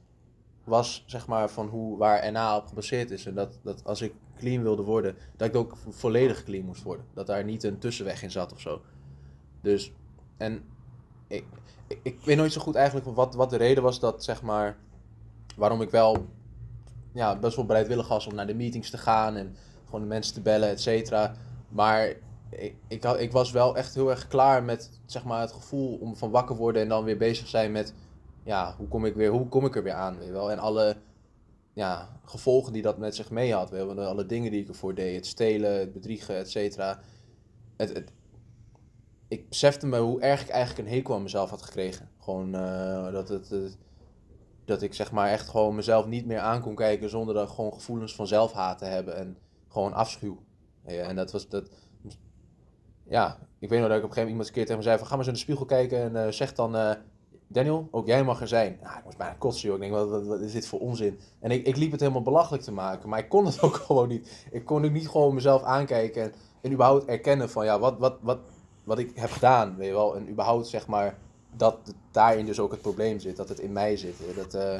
was 0.63 1.03
zeg 1.05 1.27
maar 1.27 1.49
van 1.49 1.67
hoe, 1.67 1.97
waar 1.97 2.31
NA 2.31 2.57
op 2.57 2.67
gebaseerd 2.67 3.11
is. 3.11 3.25
En 3.25 3.35
dat, 3.35 3.59
dat 3.63 3.83
als 3.83 4.01
ik 4.01 4.13
clean 4.37 4.63
wilde 4.63 4.83
worden, 4.83 5.15
dat 5.37 5.47
ik 5.47 5.55
ook 5.55 5.77
volledig 5.89 6.43
clean 6.43 6.65
moest 6.65 6.83
worden. 6.83 7.05
Dat 7.13 7.27
daar 7.27 7.43
niet 7.43 7.63
een 7.63 7.77
tussenweg 7.77 8.23
in 8.23 8.31
zat 8.31 8.53
of 8.53 8.59
zo. 8.59 8.81
Dus, 9.61 9.93
en 10.37 10.63
ik, 11.27 11.45
ik, 11.87 11.99
ik 12.03 12.19
weet 12.23 12.37
nooit 12.37 12.51
zo 12.51 12.61
goed 12.61 12.75
eigenlijk 12.75 13.07
wat, 13.15 13.35
wat 13.35 13.49
de 13.49 13.57
reden 13.57 13.83
was 13.83 13.99
dat, 13.99 14.23
zeg 14.23 14.41
maar, 14.41 14.77
waarom 15.55 15.81
ik 15.81 15.89
wel 15.89 16.25
ja, 17.13 17.39
best 17.39 17.55
wel 17.55 17.65
bereidwillig 17.65 18.07
was 18.07 18.27
om 18.27 18.35
naar 18.35 18.47
de 18.47 18.55
meetings 18.55 18.89
te 18.89 18.97
gaan 18.97 19.35
en 19.35 19.55
gewoon 19.89 20.01
de 20.01 20.13
mensen 20.13 20.33
te 20.33 20.41
bellen, 20.41 20.69
et 20.69 20.81
cetera. 20.81 21.33
Maar 21.69 22.13
ik, 22.87 23.03
ik, 23.17 23.31
was 23.31 23.51
wel 23.51 23.77
echt 23.77 23.93
heel 23.93 24.09
erg 24.09 24.27
klaar 24.27 24.63
met 24.63 24.99
zeg 25.05 25.23
maar, 25.23 25.41
het 25.41 25.51
gevoel 25.51 25.97
om 25.97 26.15
van 26.15 26.31
wakker 26.31 26.55
worden 26.55 26.81
en 26.81 26.89
dan 26.89 27.03
weer 27.03 27.17
bezig 27.17 27.47
zijn 27.47 27.71
met 27.71 27.93
ja, 28.43 28.75
hoe 28.77 28.87
kom 28.87 29.05
ik, 29.05 29.15
weer, 29.15 29.29
hoe 29.29 29.47
kom 29.47 29.65
ik 29.65 29.75
er 29.75 29.83
weer 29.83 29.93
aan? 29.93 30.19
Weet 30.19 30.29
wel? 30.29 30.51
En 30.51 30.59
alle 30.59 30.97
ja, 31.73 32.19
gevolgen 32.23 32.73
die 32.73 32.81
dat 32.81 32.97
met 32.97 33.15
zich 33.15 33.29
mee 33.29 33.53
had. 33.53 33.69
Weet 33.69 33.85
wel? 33.85 34.05
Alle 34.05 34.25
dingen 34.25 34.51
die 34.51 34.61
ik 34.61 34.67
ervoor 34.67 34.95
deed. 34.95 35.15
Het 35.15 35.25
stelen, 35.25 35.79
het 35.79 35.93
bedriegen, 35.93 36.35
et 36.35 36.49
cetera. 36.49 36.99
Het, 37.77 37.93
het, 37.93 38.11
ik 39.27 39.49
besefte 39.49 39.87
me 39.87 39.99
hoe 39.99 40.21
erg 40.21 40.41
ik 40.41 40.49
eigenlijk 40.49 40.87
een 40.87 40.95
hekel 40.95 41.15
aan 41.15 41.23
mezelf 41.23 41.49
had 41.49 41.61
gekregen. 41.61 42.09
Gewoon 42.19 42.55
uh, 42.55 43.11
dat, 43.11 43.29
het, 43.29 43.51
uh, 43.51 43.69
dat 44.65 44.81
ik 44.81 44.93
zeg 44.93 45.11
maar 45.11 45.29
echt 45.29 45.49
gewoon 45.49 45.75
mezelf 45.75 46.05
niet 46.05 46.25
meer 46.25 46.39
aan 46.39 46.61
kon 46.61 46.75
kijken 46.75 47.09
zonder 47.09 47.35
dat 47.35 47.49
gewoon 47.49 47.73
gevoelens 47.73 48.15
van 48.15 48.27
zelfhaat 48.27 48.77
te 48.77 48.85
hebben 48.85 49.15
en 49.15 49.37
gewoon 49.69 49.93
afschuw. 49.93 50.43
En 50.83 51.15
dat 51.15 51.31
was 51.31 51.49
dat. 51.49 51.69
Ja, 53.03 53.37
ik 53.59 53.69
weet 53.69 53.79
nog 53.79 53.87
dat 53.87 53.97
ik 53.97 54.03
op 54.03 54.09
een 54.09 54.15
gegeven 54.15 54.15
moment 54.15 54.29
iemand 54.29 54.47
een 54.47 54.53
keer 54.53 54.63
tegen 54.63 54.77
me 54.77 54.83
zei 54.83 54.97
van 54.97 55.07
ga 55.07 55.15
maar 55.15 55.19
eens 55.19 55.27
in 55.27 55.33
de 55.33 55.39
spiegel 55.39 55.65
kijken 55.65 56.15
en 56.15 56.25
uh, 56.25 56.31
zeg 56.31 56.53
dan 56.53 56.97
Daniel, 57.51 57.87
ook 57.91 58.05
jij 58.05 58.23
mag 58.23 58.41
er 58.41 58.47
zijn. 58.47 58.77
Nou, 58.83 58.97
ik 58.97 59.03
moest 59.03 59.17
bijna 59.17 59.35
kotsen, 59.37 59.67
joh. 59.67 59.75
Ik 59.75 59.81
denk, 59.81 59.93
wat, 59.93 60.09
wat, 60.09 60.25
wat, 60.25 60.39
is 60.39 60.51
dit 60.51 60.67
voor 60.67 60.79
onzin? 60.79 61.19
En 61.39 61.51
ik, 61.51 61.65
ik 61.65 61.75
liep 61.75 61.91
het 61.91 61.99
helemaal 61.99 62.21
belachelijk 62.21 62.63
te 62.63 62.71
maken, 62.71 63.09
maar 63.09 63.19
ik 63.19 63.29
kon 63.29 63.45
het 63.45 63.61
ook 63.63 63.75
gewoon 63.75 64.07
niet. 64.07 64.47
Ik 64.51 64.65
kon 64.65 64.85
ook 64.85 64.91
niet 64.91 65.09
gewoon 65.09 65.33
mezelf 65.33 65.63
aankijken 65.63 66.23
en, 66.23 66.33
en 66.61 66.71
überhaupt 66.71 67.05
erkennen 67.05 67.49
van, 67.49 67.65
ja, 67.65 67.79
wat, 67.79 67.97
wat, 67.97 68.17
wat, 68.21 68.39
wat 68.83 68.99
ik 68.99 69.11
heb 69.15 69.31
gedaan, 69.31 69.75
weet 69.75 69.87
je 69.87 69.93
wel. 69.93 70.15
En 70.15 70.29
überhaupt, 70.29 70.67
zeg 70.67 70.87
maar, 70.87 71.17
dat 71.55 71.77
daarin 72.11 72.45
dus 72.45 72.59
ook 72.59 72.71
het 72.71 72.81
probleem 72.81 73.19
zit, 73.19 73.37
dat 73.37 73.49
het 73.49 73.59
in 73.59 73.71
mij 73.71 73.97
zit. 73.97 74.15
Dat, 74.35 74.53
uh... 74.53 74.79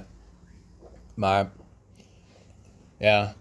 Maar, 1.14 1.52
ja. 2.98 3.36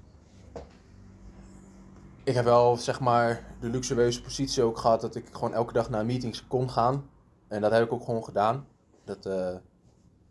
Ik 2.28 2.34
heb 2.34 2.44
wel, 2.44 2.76
zeg 2.76 3.00
maar, 3.00 3.44
de 3.60 3.68
luxueuze 3.68 4.22
positie 4.22 4.62
ook 4.62 4.78
gehad 4.78 5.00
dat 5.00 5.14
ik 5.14 5.28
gewoon 5.32 5.54
elke 5.54 5.72
dag 5.72 5.90
naar 5.90 6.06
meetings 6.06 6.46
kon 6.46 6.70
gaan. 6.70 7.10
En 7.48 7.60
dat 7.60 7.70
heb 7.70 7.84
ik 7.84 7.92
ook 7.92 8.04
gewoon 8.04 8.24
gedaan. 8.24 8.66
Dat, 9.04 9.26
uh, 9.26 9.54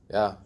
ja, 0.08 0.40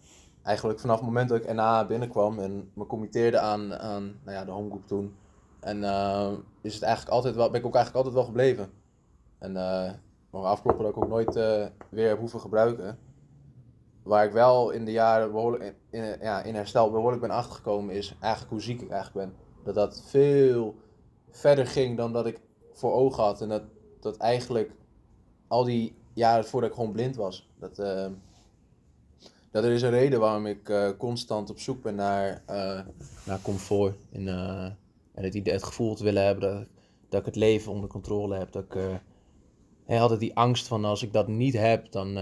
eigenlijk 0.43 0.79
vanaf 0.79 0.95
het 0.95 1.05
moment 1.05 1.29
dat 1.29 1.37
ik 1.37 1.53
NA 1.53 1.85
binnenkwam 1.85 2.39
en 2.39 2.71
me 2.73 2.85
committeerde 2.85 3.39
aan, 3.39 3.73
aan 3.73 4.19
nou 4.23 4.37
ja, 4.37 4.45
de 4.45 4.51
homegroep 4.51 4.87
toen. 4.87 5.15
En 5.59 5.77
uh, 5.77 6.31
is 6.61 6.73
het 6.73 6.83
eigenlijk 6.83 7.15
altijd 7.15 7.35
wel, 7.35 7.49
ben 7.49 7.59
ik 7.59 7.65
ook 7.65 7.75
eigenlijk 7.75 8.05
altijd 8.05 8.23
wel 8.23 8.33
gebleven. 8.33 8.69
En 9.39 9.55
uh, 10.31 10.43
afkloppen 10.43 10.83
dat 10.83 10.95
ik 10.95 11.03
ook 11.03 11.09
nooit 11.09 11.33
weer 11.89 12.07
heb 12.07 12.19
hoeven 12.19 12.39
gebruiken. 12.39 12.97
Waar 14.03 14.25
ik 14.25 14.31
wel 14.31 14.69
in 14.71 14.85
de 14.85 14.91
jaren 14.91 15.31
behoorlijk 15.31 15.75
in, 15.89 16.17
ja, 16.21 16.41
in 16.41 16.55
herstel 16.55 16.91
behoorlijk 16.91 17.21
ben 17.21 17.31
achtergekomen 17.31 17.95
is 17.95 18.15
eigenlijk 18.19 18.51
hoe 18.51 18.61
ziek 18.61 18.81
ik 18.81 18.89
eigenlijk 18.89 19.27
ben. 19.27 19.37
Dat 19.63 19.75
dat 19.75 20.03
veel 20.05 20.75
verder 21.31 21.67
ging 21.67 21.97
dan 21.97 22.13
dat 22.13 22.25
ik 22.25 22.39
voor 22.73 22.93
ogen 22.93 23.23
had. 23.23 23.41
En 23.41 23.49
dat, 23.49 23.63
dat 23.99 24.17
eigenlijk 24.17 24.71
al 25.47 25.63
die 25.63 25.95
jaren 26.13 26.45
voordat 26.45 26.69
ik 26.69 26.75
gewoon 26.75 26.91
blind 26.91 27.15
was. 27.15 27.49
Dat, 27.59 27.79
uh, 27.79 28.05
dat 29.51 29.63
er 29.63 29.71
is 29.71 29.81
een 29.81 29.89
reden 29.89 30.19
waarom 30.19 30.45
ik 30.45 30.69
uh, 30.69 30.89
constant 30.97 31.49
op 31.49 31.59
zoek 31.59 31.81
ben 31.81 31.95
naar, 31.95 32.43
uh, 32.49 32.79
naar 33.25 33.41
comfort. 33.41 33.95
En, 34.11 34.27
en 35.13 35.23
het, 35.23 35.39
het 35.43 35.63
gevoel 35.63 35.95
te 35.95 36.03
willen 36.03 36.25
hebben 36.25 36.53
dat, 36.53 36.67
dat 37.09 37.19
ik 37.19 37.25
het 37.25 37.35
leven 37.35 37.71
onder 37.71 37.89
controle 37.89 38.35
heb. 38.35 38.51
Dat 38.51 38.63
ik 38.63 38.99
hey, 39.85 40.01
altijd 40.01 40.19
die 40.19 40.35
angst 40.35 40.67
van 40.67 40.85
als 40.85 41.03
ik 41.03 41.13
dat 41.13 41.27
niet 41.27 41.53
heb, 41.53 41.91
dan, 41.91 42.13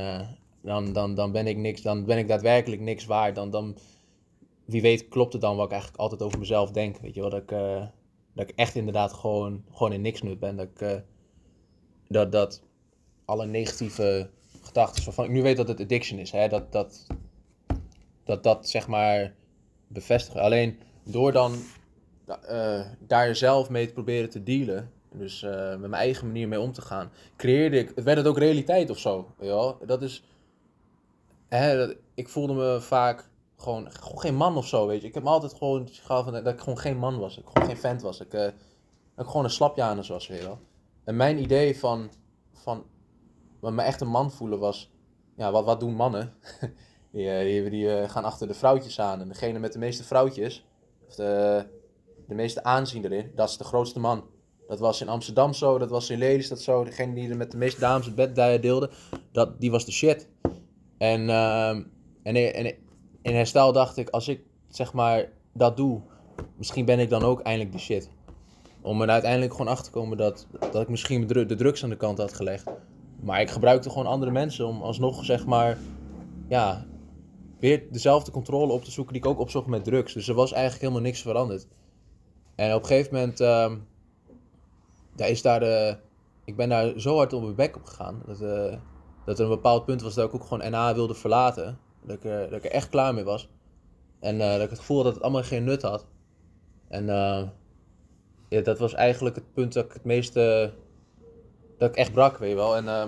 dan, 0.61 0.93
dan, 0.93 1.15
dan, 1.15 1.31
ben 1.31 1.47
ik 1.47 1.57
niks, 1.57 1.81
dan 1.81 2.05
ben 2.05 2.17
ik 2.17 2.27
daadwerkelijk 2.27 2.81
niks 2.81 3.05
waard. 3.05 3.35
Dan, 3.35 3.49
dan, 3.49 3.77
wie 4.65 4.81
weet 4.81 5.07
klopt 5.07 5.33
het 5.33 5.41
dan 5.41 5.55
wat 5.55 5.65
ik 5.65 5.71
eigenlijk 5.71 6.01
altijd 6.01 6.21
over 6.21 6.39
mezelf 6.39 6.71
denk. 6.71 6.97
Weet 6.97 7.15
je 7.15 7.21
wel, 7.21 7.29
dat 7.29 7.41
ik, 7.41 7.51
dat 8.39 8.49
ik 8.49 8.55
echt 8.55 8.75
inderdaad 8.75 9.13
gewoon, 9.13 9.63
gewoon 9.71 9.93
in 9.93 10.01
niks 10.01 10.21
nut 10.21 10.39
ben. 10.39 10.55
Dat 10.55 10.67
ik, 10.67 11.03
dat, 12.07 12.31
dat 12.31 12.61
alle 13.25 13.45
negatieve 13.45 14.29
gedachten, 14.61 15.03
waarvan 15.05 15.25
ik 15.25 15.31
nu 15.31 15.41
weet 15.41 15.57
dat 15.57 15.67
het 15.67 15.79
addiction 15.79 16.19
is, 16.19 16.31
hè, 16.31 16.47
dat, 16.47 16.71
dat, 16.71 17.07
dat 18.23 18.43
dat 18.43 18.69
zeg 18.69 18.87
maar 18.87 19.33
bevestigen. 19.87 20.41
Alleen 20.41 20.79
door 21.03 21.31
dan 21.31 21.55
uh, 22.49 22.85
daar 22.99 23.35
zelf 23.35 23.69
mee 23.69 23.87
te 23.87 23.93
proberen 23.93 24.29
te 24.29 24.43
dealen, 24.43 24.91
dus 25.11 25.43
uh, 25.43 25.69
met 25.69 25.79
mijn 25.79 25.93
eigen 25.93 26.27
manier 26.27 26.47
mee 26.47 26.59
om 26.59 26.71
te 26.71 26.81
gaan, 26.81 27.11
creëerde 27.37 27.77
ik, 27.77 27.91
werd 27.95 28.17
het 28.17 28.27
ook 28.27 28.37
realiteit 28.37 28.89
of 28.89 28.97
zo. 28.99 29.35
Dat 29.85 30.01
is, 30.01 30.23
hè, 31.47 31.95
ik 32.13 32.29
voelde 32.29 32.53
me 32.53 32.81
vaak 32.81 33.28
gewoon, 33.61 33.87
geen 33.91 34.35
man 34.35 34.57
of 34.57 34.67
zo, 34.67 34.87
weet 34.87 35.01
je. 35.01 35.07
Ik 35.07 35.13
heb 35.13 35.23
me 35.23 35.29
altijd 35.29 35.53
gewoon 35.53 35.87
gehad 35.91 36.23
van 36.23 36.33
dat 36.33 36.47
ik 36.47 36.59
gewoon 36.59 36.79
geen 36.79 36.97
man 36.97 37.19
was, 37.19 37.37
ik 37.37 37.45
gewoon 37.45 37.67
geen 37.67 37.77
vent 37.77 38.01
was, 38.01 38.19
ik, 38.19 38.31
dat 38.31 38.53
ik 39.17 39.25
gewoon 39.25 39.43
een 39.43 39.49
slapjanus 39.49 40.07
was, 40.07 40.27
weet 40.27 40.43
wel. 40.43 40.59
En 41.03 41.15
mijn 41.15 41.41
idee 41.41 41.79
van, 41.79 42.09
van 42.53 42.83
wat 43.59 43.73
me 43.73 43.81
echt 43.81 44.01
een 44.01 44.07
man 44.07 44.31
voelen 44.31 44.59
was, 44.59 44.91
ja, 45.35 45.51
wat, 45.51 45.65
wat 45.65 45.79
doen 45.79 45.95
mannen? 45.95 46.33
die, 47.11 47.29
eh, 47.29 47.43
die, 47.43 47.69
die 47.69 47.85
uh, 47.85 48.09
gaan 48.09 48.23
achter 48.23 48.47
de 48.47 48.53
vrouwtjes 48.53 48.99
aan. 48.99 49.21
En 49.21 49.27
degene 49.27 49.59
met 49.59 49.73
de 49.73 49.79
meeste 49.79 50.03
vrouwtjes, 50.03 50.65
of 51.07 51.15
de, 51.15 51.65
de 52.27 52.35
meeste 52.35 52.63
aanzien 52.63 53.05
erin, 53.05 53.31
dat 53.35 53.49
is 53.49 53.57
de 53.57 53.63
grootste 53.63 53.99
man. 53.99 54.23
Dat 54.67 54.79
was 54.79 55.01
in 55.01 55.09
Amsterdam 55.09 55.53
zo, 55.53 55.77
dat 55.77 55.89
was 55.89 56.09
in 56.09 56.17
Lelystad 56.17 56.59
zo. 56.59 56.83
Degene 56.83 57.13
die 57.13 57.29
er 57.29 57.37
met 57.37 57.51
de 57.51 57.57
meeste 57.57 57.79
dames 57.79 58.05
het 58.05 58.15
bed 58.15 58.61
deelde, 58.61 58.89
dat, 59.31 59.59
die 59.59 59.71
was 59.71 59.85
de 59.85 59.91
shit. 59.91 60.27
En, 60.97 61.21
uh, 61.21 61.69
en, 61.69 62.53
en 62.53 62.75
in 63.21 63.35
herstel 63.35 63.73
dacht 63.73 63.97
ik, 63.97 64.09
als 64.09 64.27
ik 64.27 64.41
zeg 64.67 64.93
maar 64.93 65.29
dat 65.53 65.77
doe, 65.77 66.01
misschien 66.57 66.85
ben 66.85 66.99
ik 66.99 67.09
dan 67.09 67.23
ook 67.23 67.41
eindelijk 67.41 67.71
de 67.71 67.79
shit. 67.79 68.09
Om 68.81 69.01
er 69.01 69.09
uiteindelijk 69.09 69.51
gewoon 69.51 69.67
achter 69.67 69.85
te 69.85 69.91
komen 69.91 70.17
dat, 70.17 70.47
dat 70.71 70.81
ik 70.81 70.89
misschien 70.89 71.27
de 71.27 71.55
drugs 71.55 71.83
aan 71.83 71.89
de 71.89 71.97
kant 71.97 72.17
had 72.17 72.33
gelegd. 72.33 72.67
Maar 73.19 73.41
ik 73.41 73.49
gebruikte 73.49 73.89
gewoon 73.89 74.07
andere 74.07 74.31
mensen 74.31 74.67
om 74.67 74.81
alsnog, 74.81 75.25
zeg 75.25 75.45
maar, 75.45 75.77
ja, 76.47 76.85
weer 77.59 77.83
dezelfde 77.91 78.31
controle 78.31 78.73
op 78.73 78.83
te 78.83 78.91
zoeken 78.91 79.13
die 79.13 79.21
ik 79.21 79.29
ook 79.29 79.39
opzocht 79.39 79.67
met 79.67 79.83
drugs. 79.83 80.13
Dus 80.13 80.27
er 80.27 80.35
was 80.35 80.51
eigenlijk 80.51 80.81
helemaal 80.81 81.03
niks 81.03 81.21
veranderd. 81.21 81.67
En 82.55 82.73
op 82.73 82.81
een 82.81 82.87
gegeven 82.87 83.13
moment, 83.13 83.41
uh, 83.41 83.71
daar 85.15 85.29
is 85.29 85.41
daar 85.41 85.59
de, 85.59 85.97
ik 86.45 86.55
ben 86.55 86.69
daar 86.69 86.99
zo 86.99 87.15
hard 87.15 87.33
op 87.33 87.41
mijn 87.41 87.55
bek 87.55 87.75
op 87.75 87.85
gegaan. 87.85 88.21
Dat, 88.25 88.41
uh, 88.41 88.73
dat 89.25 89.39
er 89.39 89.43
een 89.43 89.51
bepaald 89.51 89.85
punt 89.85 90.01
was 90.01 90.13
dat 90.13 90.27
ik 90.27 90.33
ook 90.33 90.43
gewoon 90.43 90.71
NA 90.71 90.93
wilde 90.93 91.13
verlaten. 91.13 91.79
Dat 92.05 92.15
ik 92.15 92.23
er, 92.23 92.49
dat 92.49 92.63
ik 92.63 92.71
echt 92.71 92.89
klaar 92.89 93.13
mee 93.13 93.23
was. 93.23 93.49
En 94.19 94.35
uh, 94.35 94.51
dat 94.53 94.61
ik 94.61 94.69
het 94.69 94.79
gevoel 94.79 94.95
had 94.95 95.05
dat 95.05 95.13
het 95.13 95.23
allemaal 95.23 95.43
geen 95.43 95.63
nut 95.63 95.81
had. 95.81 96.05
En 96.87 97.05
ja, 98.49 98.61
dat 98.61 98.79
was 98.79 98.93
eigenlijk 98.93 99.35
het 99.35 99.53
punt 99.53 99.73
dat 99.73 99.85
ik 99.85 99.93
het 99.93 100.03
meeste 100.03 100.73
dat 101.79 101.89
ik 101.89 101.95
echt 101.95 102.13
brak, 102.13 102.37
weet 102.37 102.49
je 102.49 102.55
wel. 102.55 102.75
En, 102.75 102.85
uh, 102.85 103.05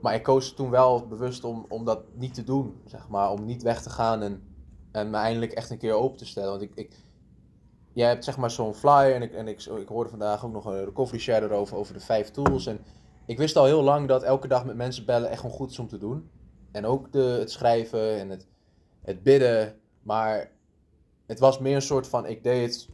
maar 0.00 0.14
ik 0.14 0.22
koos 0.22 0.54
toen 0.54 0.70
wel 0.70 1.06
bewust 1.06 1.44
om, 1.44 1.66
om 1.68 1.84
dat 1.84 2.02
niet 2.14 2.34
te 2.34 2.44
doen, 2.44 2.80
zeg 2.84 3.08
maar. 3.08 3.30
Om 3.30 3.44
niet 3.44 3.62
weg 3.62 3.82
te 3.82 3.90
gaan 3.90 4.22
en, 4.22 4.42
en 4.92 5.10
me 5.10 5.16
eindelijk 5.16 5.52
echt 5.52 5.70
een 5.70 5.78
keer 5.78 5.94
open 5.94 6.18
te 6.18 6.26
stellen. 6.26 6.50
Want 6.50 6.62
ik, 6.62 6.72
ik 6.74 6.96
jij 7.92 8.08
hebt 8.08 8.24
zeg 8.24 8.36
maar 8.36 8.50
zo'n 8.50 8.74
flyer 8.74 9.14
en, 9.14 9.22
ik, 9.22 9.32
en 9.32 9.48
ik, 9.48 9.64
ik 9.64 9.88
hoorde 9.88 10.10
vandaag 10.10 10.44
ook 10.44 10.52
nog 10.52 10.64
een 10.64 10.92
coffee 10.92 11.18
share 11.18 11.46
erover, 11.46 11.76
over 11.76 11.94
de 11.94 12.00
vijf 12.00 12.30
tools. 12.30 12.66
En 12.66 12.80
ik 13.26 13.38
wist 13.38 13.56
al 13.56 13.64
heel 13.64 13.82
lang 13.82 14.08
dat 14.08 14.22
elke 14.22 14.48
dag 14.48 14.64
met 14.64 14.76
mensen 14.76 15.04
bellen 15.04 15.30
echt 15.30 15.40
gewoon 15.40 15.56
goed 15.56 15.70
is 15.70 15.78
om 15.78 15.88
te 15.88 15.98
doen. 15.98 16.30
En 16.72 16.86
ook 16.86 17.12
de, 17.12 17.18
het 17.18 17.50
schrijven 17.50 18.18
en 18.18 18.28
het, 18.28 18.46
het 19.02 19.22
bidden. 19.22 19.78
Maar 20.02 20.50
het 21.26 21.38
was 21.38 21.58
meer 21.58 21.74
een 21.74 21.82
soort 21.82 22.06
van, 22.06 22.26
ik 22.26 22.42
deed 22.42 22.72
het 22.72 22.88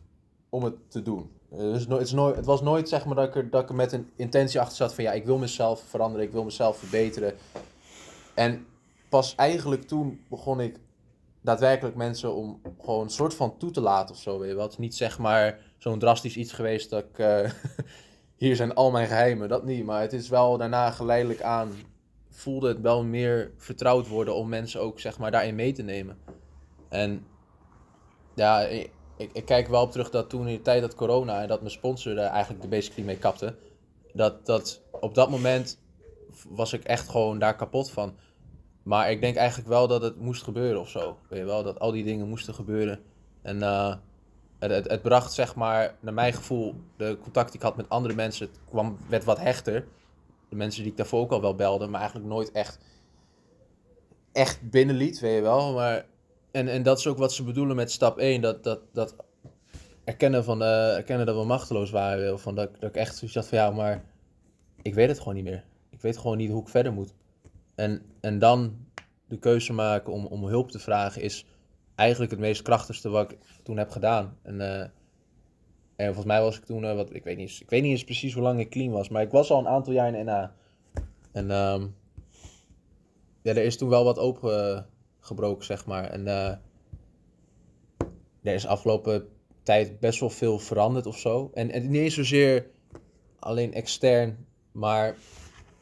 om 0.49 0.65
het 0.65 0.91
te 0.91 1.03
doen. 1.03 1.31
Dus 1.51 1.87
het, 1.87 2.01
is 2.01 2.13
nooit, 2.13 2.37
het 2.37 2.47
was 2.47 2.63
nooit 2.63 2.89
zeg 2.89 3.05
maar 3.05 3.15
dat 3.15 3.29
ik, 3.29 3.35
er, 3.35 3.51
dat 3.51 3.63
ik 3.63 3.77
met 3.77 3.93
een 3.93 4.11
intentie 4.17 4.61
achter 4.61 4.77
zat 4.77 4.95
van 4.95 5.05
ja, 5.05 5.13
ik 5.13 5.25
wil 5.25 5.39
mezelf 5.39 5.83
veranderen, 5.89 6.27
ik 6.27 6.33
wil 6.33 6.45
mezelf 6.45 6.79
verbeteren. 6.79 7.35
En 8.35 8.67
pas 9.09 9.35
eigenlijk 9.35 9.83
toen 9.83 10.21
begon 10.29 10.61
ik 10.61 10.77
daadwerkelijk 11.41 11.97
mensen 11.97 12.35
om 12.35 12.61
gewoon 12.81 13.03
een 13.03 13.11
soort 13.11 13.35
van 13.35 13.57
toe 13.57 13.71
te 13.71 13.81
laten 13.81 14.15
of 14.15 14.21
zo. 14.21 14.39
Weet 14.39 14.51
je. 14.51 14.61
Het 14.61 14.71
is 14.71 14.79
niet 14.79 14.95
zeg 14.95 15.19
maar 15.19 15.59
zo'n 15.79 15.99
drastisch 15.99 16.37
iets 16.37 16.53
geweest 16.53 16.91
dat 16.91 17.05
ik. 17.05 17.19
Uh, 17.19 17.51
hier 18.37 18.57
zijn 18.57 18.75
al 18.75 18.91
mijn 18.91 19.07
geheimen, 19.07 19.49
dat 19.49 19.65
niet. 19.65 19.85
Maar 19.85 20.01
het 20.01 20.13
is 20.13 20.29
wel 20.29 20.59
daarna 20.59 20.91
geleidelijk 20.91 21.43
aan. 21.43 21.73
Voelde 22.35 22.69
het 22.69 22.81
wel 22.81 23.05
meer 23.05 23.53
vertrouwd 23.57 24.09
worden 24.09 24.35
om 24.35 24.49
mensen 24.49 24.81
ook 24.81 25.01
zeg 25.01 25.19
maar 25.19 25.31
daarin 25.31 25.55
mee 25.55 25.73
te 25.73 25.83
nemen. 25.83 26.19
En 26.89 27.27
ja, 28.35 28.61
ik, 28.61 28.91
ik 29.17 29.45
kijk 29.45 29.69
wel 29.69 29.83
op 29.83 29.91
terug 29.91 30.11
dat 30.11 30.31
toen 30.31 30.49
in 30.49 30.57
de 30.57 30.63
tijd 30.63 30.81
dat 30.81 30.95
corona 30.95 31.43
en 31.43 31.49
dat 31.49 31.61
mijn 31.61 31.73
sponsor 31.73 32.19
er 32.19 32.25
eigenlijk 32.25 32.63
de 32.63 32.69
basically 32.69 33.07
mee 33.07 33.19
kapte. 33.19 33.57
Dat, 34.13 34.47
dat 34.47 34.83
op 34.91 35.15
dat 35.15 35.31
moment 35.31 35.79
was 36.49 36.73
ik 36.73 36.85
echt 36.85 37.09
gewoon 37.09 37.39
daar 37.39 37.57
kapot 37.57 37.91
van. 37.91 38.17
Maar 38.83 39.11
ik 39.11 39.21
denk 39.21 39.37
eigenlijk 39.37 39.69
wel 39.69 39.89
dat 39.89 40.03
het 40.03 40.21
moest 40.21 40.43
gebeuren 40.43 40.81
of 40.81 40.89
zo. 40.89 41.19
Weet 41.29 41.39
je 41.39 41.45
wel, 41.45 41.63
dat 41.63 41.81
al 41.81 41.93
die 41.93 42.05
dingen 42.05 42.29
moesten 42.29 42.55
gebeuren. 42.55 43.01
En 43.43 43.63
het, 43.63 44.71
het, 44.71 44.91
het, 44.91 45.03
bracht 45.03 45.33
zeg 45.33 45.55
maar, 45.55 45.95
naar 46.01 46.15
mijn 46.15 46.33
gevoel, 46.33 46.75
de 46.97 47.19
contact 47.23 47.47
die 47.47 47.57
ik 47.57 47.67
had 47.67 47.77
met 47.77 47.89
andere 47.89 48.15
mensen, 48.15 48.47
het 48.47 48.61
kwam, 48.69 48.99
werd 49.09 49.25
wat 49.25 49.39
hechter. 49.39 49.87
Mensen 50.55 50.83
die 50.83 50.91
ik 50.91 50.97
daarvoor 50.97 51.21
ook 51.21 51.33
al 51.33 51.41
wel 51.41 51.55
belde, 51.55 51.87
maar 51.87 52.01
eigenlijk 52.01 52.31
nooit 52.31 52.53
echt, 52.53 52.79
echt 54.33 54.71
binnenliet, 54.71 55.21
weet 55.21 55.35
je 55.35 55.43
wel. 55.43 55.73
Maar 55.73 56.07
en, 56.51 56.69
en 56.69 56.83
dat 56.83 56.99
is 56.99 57.07
ook 57.07 57.19
wat 57.19 57.33
ze 57.33 57.45
bedoelen 57.45 57.77
met 57.77 57.91
stap 57.91 58.19
1. 58.19 58.41
Dat, 58.41 58.65
dat, 58.65 58.81
dat 58.93 59.17
erkennen, 60.05 60.45
van, 60.45 60.63
uh, 60.63 60.97
erkennen 60.97 61.27
dat 61.27 61.37
we 61.37 61.45
machteloos 61.45 61.91
waren. 61.91 62.41
Van 62.41 62.55
dat, 62.55 62.71
dat 62.81 62.91
ik 62.91 62.97
echt 62.97 63.17
zoiets 63.17 63.37
had 63.37 63.49
van 63.49 63.59
ja, 63.59 63.71
maar 63.71 64.05
ik 64.83 64.95
weet 64.95 65.09
het 65.09 65.19
gewoon 65.19 65.35
niet 65.35 65.45
meer. 65.45 65.65
Ik 65.91 66.01
weet 66.01 66.17
gewoon 66.17 66.37
niet 66.37 66.51
hoe 66.51 66.63
ik 66.63 66.69
verder 66.69 66.93
moet. 66.93 67.15
En, 67.75 68.03
en 68.21 68.39
dan 68.39 68.77
de 69.29 69.39
keuze 69.39 69.73
maken 69.73 70.13
om, 70.13 70.27
om 70.27 70.47
hulp 70.47 70.71
te 70.71 70.79
vragen 70.79 71.23
is 71.23 71.47
eigenlijk 71.95 72.31
het 72.31 72.41
meest 72.41 72.63
krachtigste 72.63 73.09
wat 73.09 73.31
ik 73.31 73.39
toen 73.63 73.77
heb 73.77 73.91
gedaan. 73.91 74.37
En, 74.43 74.61
uh, 74.61 74.85
en 75.97 76.07
volgens 76.07 76.27
mij 76.27 76.41
was 76.41 76.57
ik 76.57 76.65
toen, 76.65 76.85
uh, 76.85 76.95
wat, 76.95 77.15
ik, 77.15 77.25
weet 77.25 77.37
niet, 77.37 77.61
ik 77.61 77.71
weet 77.71 77.83
niet 77.83 77.91
eens 77.91 78.05
precies 78.05 78.35
hoe 78.35 78.43
lang 78.43 78.61
ik 78.61 78.71
clean 78.71 78.91
was, 78.91 79.09
maar 79.09 79.23
ik 79.23 79.31
was 79.31 79.51
al 79.51 79.59
een 79.59 79.69
aantal 79.69 79.93
jaar 79.93 80.15
in 80.15 80.25
NA. 80.25 80.55
En 81.33 81.51
um, 81.51 81.95
ja, 83.43 83.51
er 83.51 83.65
is 83.65 83.77
toen 83.77 83.89
wel 83.89 84.05
wat 84.05 84.19
open 84.19 84.87
gebroken, 85.21 85.65
zeg 85.65 85.87
maar. 85.87 86.05
En 86.05 86.21
uh, 86.21 86.49
er 88.43 88.55
is 88.55 88.67
afgelopen 88.67 89.29
tijd 89.63 90.01
best 90.01 90.21
wel 90.21 90.31
veel 90.31 90.59
veranderd 90.59 91.07
of 91.07 91.19
zo. 91.19 91.51
En, 91.55 91.71
en 91.71 91.91
niet 91.91 92.13
zozeer 92.13 92.67
alleen 93.39 93.75
extern, 93.75 94.47
maar 94.73 95.17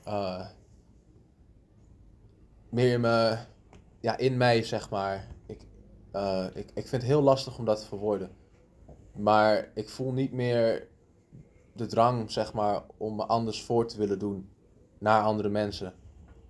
uh, 0.07 0.47
meer 2.69 3.01
me, 3.01 3.39
ja, 4.01 4.17
in 4.17 4.37
mij, 4.37 4.63
zeg 4.63 4.91
maar. 4.91 5.29
Ik, 5.47 5.61
ik, 6.55 6.71
ik 6.75 6.89
vind 6.89 7.03
het 7.03 7.11
heel 7.11 7.23
lastig 7.23 7.59
om 7.59 7.65
dat 7.65 7.81
te 7.81 7.87
verwoorden. 7.87 8.31
Maar 9.13 9.71
ik 9.75 9.89
voel 9.89 10.13
niet 10.13 10.33
meer 10.33 10.89
de 11.73 11.87
drang, 11.87 12.31
zeg 12.31 12.53
maar, 12.53 12.83
om 12.97 13.17
me 13.17 13.25
anders 13.25 13.63
voor 13.63 13.87
te 13.87 13.99
willen 13.99 14.19
doen 14.19 14.49
naar 14.99 15.23
andere 15.23 15.49
mensen. 15.49 15.95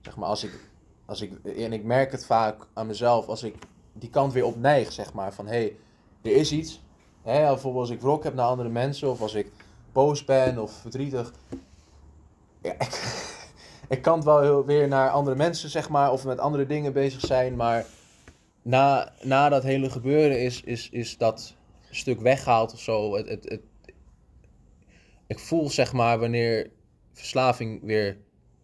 Zeg 0.00 0.16
maar, 0.16 0.28
als 0.28 0.45
ik 0.45 0.71
als 1.12 1.21
ik, 1.21 1.33
en 1.57 1.73
ik 1.73 1.85
merk 1.85 2.12
het 2.12 2.26
vaak 2.26 2.66
aan 2.73 2.87
mezelf 2.87 3.28
als 3.28 3.42
ik 3.42 3.54
die 3.92 4.11
kant 4.11 4.33
weer 4.33 4.45
opneig, 4.45 4.92
zeg 4.92 5.12
maar. 5.12 5.33
Van 5.33 5.47
hé, 5.47 5.52
hey, 5.52 5.76
er 6.23 6.37
is 6.37 6.52
iets. 6.52 6.83
Hè, 7.23 7.47
bijvoorbeeld 7.47 7.88
als 7.88 7.95
ik 7.97 8.00
wrok 8.00 8.25
heb 8.25 8.35
naar 8.35 8.47
andere 8.47 8.69
mensen 8.69 9.11
of 9.11 9.21
als 9.21 9.35
ik 9.35 9.50
boos 9.92 10.25
ben 10.25 10.59
of 10.59 10.73
verdrietig. 10.73 11.33
Ja, 12.62 12.76
ik, 13.88 14.02
kan 14.02 14.14
het 14.14 14.25
wel 14.25 14.64
weer 14.64 14.88
naar 14.88 15.11
andere 15.11 15.37
mensen, 15.37 15.71
zeg 15.71 15.88
maar, 15.88 16.12
of 16.12 16.25
met 16.25 16.38
andere 16.38 16.66
dingen 16.66 16.92
bezig 16.92 17.21
zijn. 17.21 17.57
Maar 17.57 17.87
na, 18.62 19.12
na 19.23 19.49
dat 19.49 19.62
hele 19.62 19.90
gebeuren 19.90 20.40
is, 20.40 20.62
is, 20.62 20.90
is 20.90 21.19
dat 21.19 21.54
stuk 21.97 22.21
weggehaald 22.21 22.73
of 22.73 22.81
zo. 22.81 23.17
Het, 23.17 23.29
het, 23.29 23.61
ik 25.27 25.39
voel, 25.39 25.71
zeg 25.71 25.93
maar, 25.93 26.19
wanneer 26.19 26.71
verslaving 27.13 27.83
weer 27.83 28.17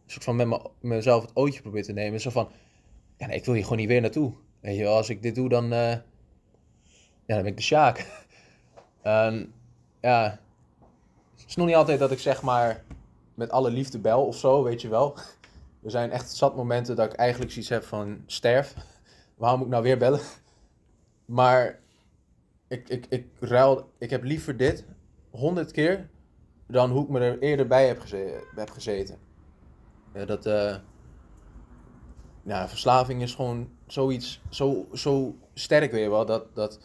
soort 0.06 0.24
van 0.24 0.36
met 0.36 0.46
me, 0.46 0.70
mezelf 0.80 1.22
het 1.22 1.36
ootje 1.36 1.60
probeer 1.60 1.82
te 1.82 1.92
nemen. 1.92 2.20
Zo 2.20 2.30
van, 2.30 2.50
ja, 3.16 3.26
nee, 3.26 3.36
ik 3.36 3.44
wil 3.44 3.54
hier 3.54 3.62
gewoon 3.62 3.78
niet 3.78 3.88
weer 3.88 4.00
naartoe. 4.00 4.32
Weet 4.60 4.76
je 4.76 4.82
wel, 4.82 4.96
als 4.96 5.08
ik 5.08 5.22
dit 5.22 5.34
doe, 5.34 5.48
dan, 5.48 5.64
uh, 5.64 5.90
ja, 5.90 6.02
dan 7.26 7.42
ben 7.42 7.46
ik 7.46 7.56
de 7.56 7.62
Sjaak. 7.62 8.06
en 9.02 9.52
ja, 10.00 10.40
het 11.36 11.48
is 11.48 11.56
nog 11.56 11.66
niet 11.66 11.74
altijd 11.74 11.98
dat 11.98 12.10
ik 12.10 12.18
zeg 12.18 12.42
maar 12.42 12.84
met 13.34 13.50
alle 13.50 13.70
liefde 13.70 13.98
bel 13.98 14.26
of 14.26 14.36
zo, 14.36 14.62
weet 14.62 14.80
je 14.80 14.88
wel. 14.88 15.14
Er 15.84 15.90
zijn 15.90 16.10
echt 16.10 16.30
zat 16.30 16.56
momenten 16.56 16.96
dat 16.96 17.12
ik 17.12 17.18
eigenlijk 17.18 17.52
zoiets 17.52 17.70
heb 17.70 17.84
van 17.84 18.22
sterf. 18.26 18.74
Waarom 19.36 19.58
moet 19.58 19.66
ik 19.66 19.72
nou 19.72 19.84
weer 19.84 19.98
bellen? 19.98 20.20
Maar 21.24 21.80
ik, 22.68 22.88
ik, 22.88 23.06
ik 23.08 23.26
ruil, 23.40 23.90
ik 23.98 24.10
heb 24.10 24.22
liever 24.22 24.56
dit 24.56 24.84
honderd 25.30 25.70
keer 25.70 26.08
dan 26.66 26.90
hoe 26.90 27.02
ik 27.02 27.08
me 27.08 27.20
er 27.20 27.38
eerder 27.38 27.66
bij 27.66 27.86
heb 27.86 28.00
gezeten. 28.00 28.40
Heb 28.54 28.70
gezeten. 28.70 29.18
Ja, 30.14 30.24
dat, 30.24 30.46
eh 30.46 30.76
ja, 32.48 32.68
verslaving 32.68 33.22
is 33.22 33.34
gewoon 33.34 33.68
zoiets, 33.86 34.40
zo, 34.48 34.86
zo 34.92 35.36
sterk 35.54 35.92
weer 35.92 36.10
wel, 36.10 36.26
dat, 36.26 36.54
dat 36.54 36.80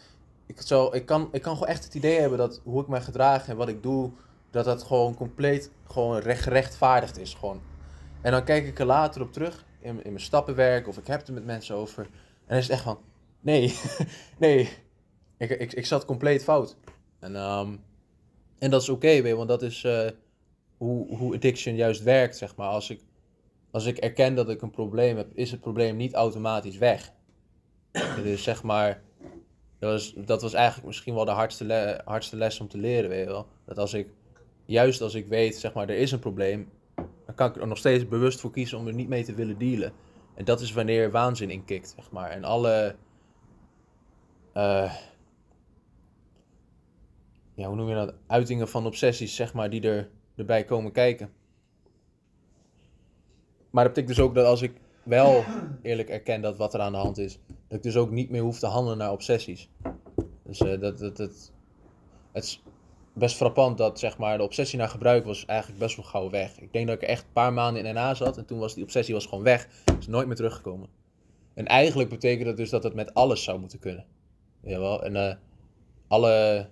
ik, 0.46 0.60
zo, 0.60 0.88
ik, 0.92 1.06
kan, 1.06 1.28
ik 1.32 1.42
kan 1.42 1.52
gewoon 1.52 1.68
echt 1.68 1.84
het 1.84 1.94
idee 1.94 2.20
hebben 2.20 2.38
dat 2.38 2.60
hoe 2.64 2.82
ik 2.82 2.88
mij 2.88 3.00
gedraag 3.00 3.48
en 3.48 3.56
wat 3.56 3.68
ik 3.68 3.82
doe, 3.82 4.10
dat 4.50 4.64
dat 4.64 4.82
gewoon 4.82 5.14
compleet 5.14 5.70
gewoon 5.86 6.18
recht, 6.18 6.42
gerechtvaardigd 6.42 7.18
is. 7.18 7.34
Gewoon. 7.34 7.60
En 8.20 8.32
dan 8.32 8.44
kijk 8.44 8.66
ik 8.66 8.78
er 8.78 8.86
later 8.86 9.22
op 9.22 9.32
terug, 9.32 9.64
in, 9.80 10.04
in 10.04 10.12
mijn 10.12 10.24
stappenwerk, 10.24 10.88
of 10.88 10.98
ik 10.98 11.06
heb 11.06 11.20
het 11.20 11.34
met 11.34 11.44
mensen 11.44 11.76
over, 11.76 12.04
en 12.04 12.10
dan 12.46 12.56
is 12.56 12.62
het 12.62 12.72
echt 12.72 12.82
van, 12.82 12.98
nee, 13.40 13.78
nee, 14.38 14.70
ik, 15.38 15.50
ik, 15.50 15.72
ik 15.72 15.86
zat 15.86 16.04
compleet 16.04 16.44
fout. 16.44 16.76
En, 17.18 17.36
ehm, 17.36 17.76
en 18.58 18.70
dat 18.70 18.82
is 18.82 18.88
oké 18.88 19.22
weer, 19.22 19.36
want 19.36 19.48
dat 19.48 19.62
is 19.62 19.84
eh, 19.84 20.08
hoe, 20.76 21.16
hoe 21.16 21.34
addiction 21.34 21.74
juist 21.74 22.02
werkt, 22.02 22.36
zeg 22.36 22.56
maar. 22.56 22.68
Als 22.68 22.90
ik, 22.90 23.00
als 23.70 23.86
ik 23.86 23.98
erken 23.98 24.34
dat 24.34 24.48
ik 24.48 24.62
een 24.62 24.70
probleem 24.70 25.16
heb, 25.16 25.28
is 25.34 25.50
het 25.50 25.60
probleem 25.60 25.96
niet 25.96 26.14
automatisch 26.14 26.78
weg. 26.78 27.12
Dus 28.24 28.42
zeg 28.42 28.62
maar, 28.62 29.02
dat 29.78 29.90
was, 29.90 30.14
dat 30.26 30.42
was 30.42 30.52
eigenlijk 30.52 30.86
misschien 30.86 31.14
wel 31.14 31.24
de 31.24 31.30
hardste, 31.30 32.00
hardste 32.04 32.36
les 32.36 32.60
om 32.60 32.68
te 32.68 32.78
leren, 32.78 33.10
weet 33.10 33.24
je 33.24 33.30
wel. 33.30 33.46
Dat 33.64 33.78
als 33.78 33.94
ik, 33.94 34.08
juist 34.64 35.00
als 35.00 35.14
ik 35.14 35.26
weet, 35.26 35.56
zeg 35.56 35.72
maar, 35.72 35.88
er 35.88 35.96
is 35.96 36.12
een 36.12 36.18
probleem, 36.18 36.70
dan 37.26 37.34
kan 37.34 37.48
ik 37.48 37.56
er 37.56 37.66
nog 37.66 37.78
steeds 37.78 38.08
bewust 38.08 38.40
voor 38.40 38.50
kiezen 38.50 38.78
om 38.78 38.86
er 38.86 38.94
niet 38.94 39.08
mee 39.08 39.24
te 39.24 39.34
willen 39.34 39.58
dealen. 39.58 39.92
En 40.34 40.44
dat 40.44 40.60
is 40.60 40.72
wanneer 40.72 41.10
waanzin 41.10 41.50
inkikt, 41.50 41.94
zeg 41.96 42.10
maar. 42.10 42.30
En 42.30 42.44
alle, 42.44 42.96
eh, 44.52 44.94
ja, 47.54 47.66
hoe 47.66 47.76
noem 47.76 47.88
je 47.88 47.94
dat, 47.94 48.14
uitingen 48.26 48.68
van 48.68 48.86
obsessies, 48.86 49.34
zeg 49.34 49.54
maar, 49.54 49.70
die 49.70 49.82
er, 49.82 50.10
erbij 50.36 50.64
komen 50.64 50.92
kijken. 50.92 51.32
Maar 53.70 53.84
dat 53.84 53.94
betekent 53.94 54.16
dus 54.16 54.26
ook 54.26 54.34
dat 54.34 54.46
als 54.46 54.62
ik 54.62 54.72
wel 55.02 55.44
eerlijk 55.82 56.08
erken 56.08 56.40
dat 56.40 56.56
wat 56.56 56.74
er 56.74 56.80
aan 56.80 56.92
de 56.92 56.98
hand 56.98 57.18
is, 57.18 57.38
dat 57.46 57.76
ik 57.76 57.82
dus 57.82 57.96
ook 57.96 58.10
niet 58.10 58.30
meer 58.30 58.42
hoef 58.42 58.58
te 58.58 58.66
handelen 58.66 58.98
naar 58.98 59.12
obsessies. 59.12 59.68
Dus 60.42 60.60
eh, 60.60 60.80
dat, 60.80 60.98
dat, 60.98 61.16
dat, 61.16 61.52
het 62.32 62.44
is 62.44 62.62
best 63.12 63.36
frappant 63.36 63.78
dat 63.78 63.98
zeg 63.98 64.18
maar, 64.18 64.36
de 64.38 64.44
obsessie 64.44 64.78
naar 64.78 64.88
gebruik 64.88 65.24
was 65.24 65.44
eigenlijk 65.44 65.80
best 65.80 65.96
wel 65.96 66.04
gauw 66.04 66.30
weg. 66.30 66.60
Ik 66.60 66.72
denk 66.72 66.86
dat 66.86 67.02
ik 67.02 67.08
echt 67.08 67.22
een 67.22 67.32
paar 67.32 67.52
maanden 67.52 67.84
in 67.84 67.94
NA 67.94 68.14
zat 68.14 68.36
en 68.36 68.46
toen 68.46 68.58
was 68.58 68.74
die 68.74 68.82
obsessie 68.82 69.14
was 69.14 69.26
gewoon 69.26 69.44
weg. 69.44 69.68
Is 69.98 70.06
nooit 70.06 70.26
meer 70.26 70.36
teruggekomen. 70.36 70.88
En 71.54 71.66
eigenlijk 71.66 72.08
betekent 72.08 72.46
dat 72.46 72.56
dus 72.56 72.70
dat 72.70 72.82
het 72.82 72.94
met 72.94 73.14
alles 73.14 73.42
zou 73.42 73.58
moeten 73.60 73.78
kunnen. 73.78 74.04
Jawel. 74.60 75.04
En 75.04 75.16
eh, 75.16 75.36
alle, 76.08 76.68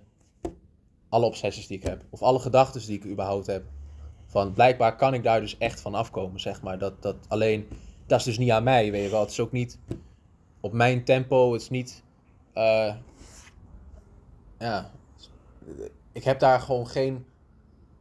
alle 1.13 1.25
obsessies 1.25 1.67
die 1.67 1.77
ik 1.77 1.83
heb, 1.83 2.03
of 2.09 2.21
alle 2.21 2.39
gedachten 2.39 2.85
die 2.85 2.97
ik 2.97 3.05
überhaupt 3.05 3.45
heb. 3.47 3.63
Van 4.25 4.53
blijkbaar 4.53 4.95
kan 4.95 5.13
ik 5.13 5.23
daar 5.23 5.39
dus 5.39 5.57
echt 5.57 5.81
van 5.81 5.95
afkomen, 5.95 6.39
zeg 6.39 6.61
maar. 6.61 6.77
Dat, 6.79 7.01
dat 7.01 7.15
alleen, 7.27 7.67
dat 8.05 8.19
is 8.19 8.25
dus 8.25 8.37
niet 8.37 8.51
aan 8.51 8.63
mij, 8.63 8.91
weet 8.91 9.03
je 9.03 9.09
wel. 9.09 9.19
Het 9.19 9.29
is 9.29 9.39
ook 9.39 9.51
niet 9.51 9.79
op 10.59 10.73
mijn 10.73 11.03
tempo, 11.03 11.51
het 11.53 11.61
is 11.61 11.69
niet, 11.69 12.03
eh, 12.53 12.95
ja, 14.59 14.91
ik 16.11 16.23
heb 16.23 16.39
daar 16.39 16.59
gewoon 16.59 16.87
geen 16.87 17.25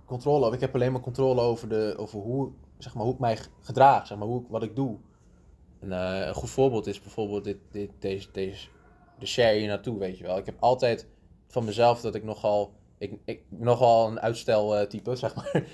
controle 0.04 0.40
over. 0.42 0.54
Ik 0.54 0.60
heb 0.60 0.74
alleen 0.74 0.92
maar 0.92 1.00
controle 1.00 1.40
over, 1.40 1.68
de, 1.68 1.94
over 1.96 2.20
hoe, 2.20 2.50
zeg 2.78 2.94
maar, 2.94 3.04
hoe 3.04 3.12
ik 3.14 3.18
mij 3.20 3.38
gedraag, 3.60 4.06
zeg 4.06 4.18
maar, 4.18 4.26
hoe, 4.26 4.40
ik- 4.40 4.48
wat 4.48 4.62
ik 4.62 4.76
doe. 4.76 4.96
En, 5.80 5.92
eh, 5.92 6.26
een 6.26 6.34
goed 6.34 6.50
voorbeeld 6.50 6.86
is 6.86 7.00
bijvoorbeeld 7.00 7.44
dit, 7.44 7.58
dit, 7.70 7.90
deze, 7.98 8.28
deze, 8.32 8.68
de 9.18 9.26
share 9.26 9.58
hier 9.58 9.68
naartoe, 9.68 9.98
weet 9.98 10.18
je 10.18 10.24
wel. 10.24 10.36
Ik 10.38 10.46
heb 10.46 10.56
altijd 10.60 11.06
van 11.48 11.64
mezelf 11.64 12.00
dat 12.00 12.14
ik 12.14 12.24
nogal, 12.24 12.72
ik, 13.24 13.40
nogal 13.48 14.08
een 14.08 14.20
uitsteltype, 14.20 15.16
zeg 15.24 15.34
maar. 15.34 15.64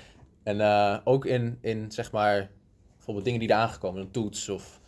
En 0.43 0.61
eh, 0.61 0.97
ook 1.03 1.25
in, 1.25 1.57
in, 1.61 1.91
zeg 1.91 2.11
maar, 2.11 2.49
bijvoorbeeld 2.95 3.25
dingen 3.25 3.39
die 3.39 3.49
er 3.49 3.55
aangekomen, 3.55 4.01
een 4.01 4.11
toets 4.11 4.49
of 4.49 4.79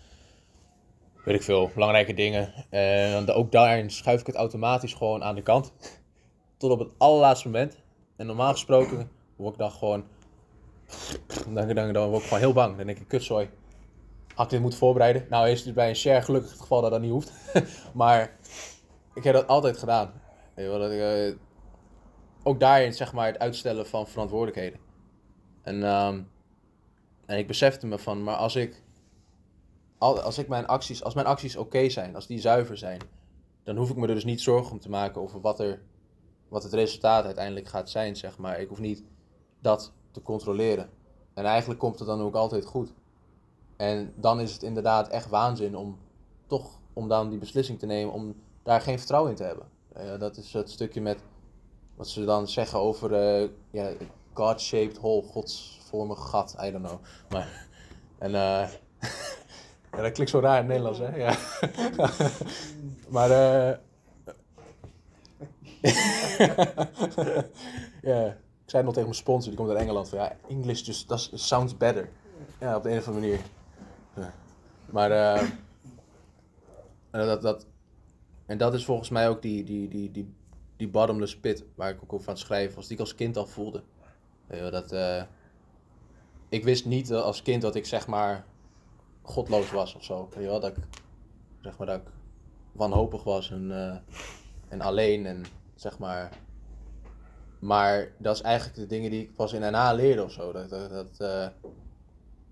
weet 1.23 1.36
ik 1.36 1.43
veel, 1.43 1.71
belangrijke 1.73 2.13
dingen. 2.13 2.54
En 2.69 3.25
dan 3.25 3.36
ook 3.36 3.51
daarin 3.51 3.89
schuif 3.89 4.19
ik 4.19 4.27
het 4.27 4.36
automatisch 4.36 4.93
gewoon 4.93 5.23
aan 5.23 5.36
de 5.36 5.41
kant. 5.41 5.73
Tot 6.58 6.71
op 6.71 6.80
het 6.80 6.89
allerlaatste 6.97 7.47
moment. 7.47 7.77
En 8.15 8.25
normaal 8.25 8.51
gesproken 8.51 9.12
word 9.36 9.54
ik 9.54 9.60
dan 9.60 9.71
gewoon, 9.71 10.04
dan, 11.54 11.73
dan, 11.73 11.93
dan 11.93 12.10
word 12.10 12.21
ik 12.21 12.27
gewoon 12.27 12.43
heel 12.43 12.54
bang. 12.54 12.77
Dan 12.77 12.86
denk 12.86 12.99
ik, 12.99 13.08
kutzooi, 13.08 13.49
had 14.34 14.45
ik 14.45 14.51
dit 14.51 14.62
moeten 14.62 14.80
voorbereiden? 14.80 15.25
Nou 15.30 15.49
is 15.49 15.65
het 15.65 15.73
bij 15.73 15.89
een 15.89 15.95
share 15.95 16.21
gelukkig 16.21 16.51
het 16.51 16.62
geval 16.62 16.82
dat 16.82 16.91
dat 16.91 17.01
niet 17.01 17.12
hoeft. 17.12 17.32
maar 17.93 18.38
ik 19.13 19.23
heb 19.23 19.34
dat 19.34 19.47
altijd 19.47 19.77
gedaan. 19.77 20.12
Weet 20.54 20.67
wel, 20.67 20.80
dat 20.80 20.91
ik, 20.91 20.99
eh, 20.99 21.34
ook 22.43 22.60
daarin 22.60 22.93
zeg 22.93 23.13
maar 23.13 23.25
het 23.27 23.39
uitstellen 23.39 23.88
van 23.88 24.08
verantwoordelijkheden. 24.08 24.80
En, 25.62 25.84
ehm, 25.84 26.21
en 27.25 27.38
ik 27.38 27.47
besefte 27.47 27.88
me 27.88 27.99
van, 27.99 28.23
maar 28.23 28.36
als 28.36 28.56
ik, 28.56 28.84
al- 29.97 30.21
als 30.21 30.38
ik 30.38 30.47
mijn 30.47 30.67
acties, 30.67 31.04
als 31.04 31.13
mijn 31.13 31.27
acties 31.27 31.56
oké 31.56 31.89
zijn, 31.89 32.15
als 32.15 32.27
die 32.27 32.39
zuiver 32.39 32.77
zijn, 32.77 32.99
dan 33.63 33.77
hoef 33.77 33.89
ik 33.89 33.95
me 33.95 34.08
er 34.08 34.13
dus 34.13 34.23
niet 34.23 34.41
zorgen 34.41 34.71
om 34.71 34.80
te 34.80 34.89
maken 34.89 35.21
over 35.21 35.41
wat, 35.41 35.60
er, 35.60 35.82
wat 36.47 36.63
het 36.63 36.73
resultaat 36.73 37.25
uiteindelijk 37.25 37.67
gaat 37.67 37.89
zijn, 37.89 38.15
zeg 38.15 38.38
maar. 38.38 38.60
Ik 38.60 38.67
hoef 38.69 38.80
niet 38.80 39.04
dat 39.60 39.93
te 40.12 40.21
controleren. 40.21 40.89
En 41.34 41.45
eigenlijk 41.45 41.80
komt 41.80 41.99
het 41.99 42.08
dan 42.08 42.21
ook 42.21 42.36
altijd 42.36 42.65
goed. 42.65 42.93
En 43.77 44.13
dan 44.15 44.39
is 44.39 44.54
het 44.54 44.63
inderdaad 44.63 45.08
echt 45.08 45.30
waanzin 45.30 45.75
om 45.77 45.99
toch 46.47 46.80
om 46.93 47.08
dan 47.08 47.30
die 47.30 47.39
beslissing 47.39 47.80
te 47.80 47.86
nemen 47.86 48.13
om 48.13 48.36
daar 48.63 48.82
geen 48.82 48.97
vertrouwen 48.97 49.32
in 49.32 49.38
te 49.38 49.43
hebben. 49.43 49.67
Eh, 49.93 50.19
dat 50.19 50.38
is 50.38 50.54
het 50.54 50.69
stukje 50.69 51.01
met 51.01 51.23
wat 51.95 52.08
ze 52.08 52.25
dan 52.25 52.47
zeggen 52.47 52.80
over 52.80 53.13
eh 53.13 53.49
ja, 53.71 53.91
God-shaped 54.34 54.97
hole, 54.97 55.23
godsvormig 55.23 56.30
gat, 56.30 56.56
I 56.63 56.71
don't 56.71 56.86
know. 56.86 56.99
Maar, 57.30 57.67
en 58.17 58.36
eh 58.36 58.69
ja, 59.91 60.01
dat 60.01 60.12
klinkt 60.12 60.32
zo 60.32 60.39
raar 60.39 60.63
in 60.63 60.69
het 60.69 60.84
Nederlands, 60.84 60.99
hè? 60.99 61.15
Ja. 61.15 61.38
maar 63.15 63.32
eh 63.32 63.77
ja, 68.01 68.25
ik 68.25 68.69
zei 68.77 68.84
nog 68.84 68.93
tegen 68.93 69.10
mijn 69.10 69.15
sponsor, 69.15 69.49
die 69.49 69.60
komt 69.60 69.69
uit 69.69 69.80
Engeland, 69.80 70.10
van 70.10 70.17
ja, 70.17 70.36
English 70.47 70.86
just 70.86 71.08
does, 71.08 71.32
sounds 71.34 71.77
better. 71.77 72.10
Ja, 72.60 72.75
op 72.75 72.84
de 72.84 72.91
een 72.91 72.97
of 72.97 73.08
andere 73.08 73.25
manier. 73.25 73.41
Maar 77.12 77.25
dat, 77.25 77.41
dat, 77.41 77.65
en 78.45 78.58
dat 78.58 78.73
is 78.73 78.86
volgens 78.86 79.10
mij 79.10 79.30
ook 79.30 79.41
die, 79.41 79.63
die, 79.63 79.88
die, 79.88 80.12
die, 80.12 80.34
die 80.82 80.89
bottomless 80.89 81.38
pit 81.38 81.63
waar 81.76 81.89
ik 81.89 82.04
ook 82.04 82.13
over 82.13 82.30
aan 82.30 82.38
schrijven 82.38 82.76
was, 82.76 82.88
die 82.88 82.94
ik 82.94 83.00
als 83.00 83.15
kind 83.15 83.38
al 83.38 83.46
voelde. 83.46 83.84
Dat, 84.48 84.91
eh, 84.91 85.24
ik 86.50 86.63
wist 86.63 86.86
niet 86.86 87.12
eh, 87.12 87.22
als 87.22 87.41
kind 87.41 87.62
dat 87.62 87.76
ik 87.76 87.86
zeg 87.86 88.08
maar 88.08 88.46
godloos 89.22 89.72
was 89.72 89.96
of 89.96 90.04
zo. 90.04 90.30
Dat 90.36 90.67
ik, 90.67 90.76
zeg 91.62 91.78
maar, 91.78 91.88
dat 91.88 92.02
ik 92.02 92.08
wanhopig 92.72 93.24
was 93.24 93.52
en, 93.52 93.72
eh, 93.72 93.98
en 94.67 94.82
alleen 94.82 95.26
en 95.26 95.46
zeg 95.76 96.00
maar. 96.00 96.32
Maar 97.60 98.12
dat 98.17 98.36
is 98.36 98.41
eigenlijk 98.41 98.76
de 98.76 98.88
dingen 98.88 99.12
die 99.12 99.22
ik 99.22 99.36
pas 99.36 99.54
in 99.54 99.72
NA 99.72 99.94
leerde 99.94 100.24
of 100.24 100.32
zo. 100.32 100.52
Dat, 100.52 100.70
dat, 100.70 101.17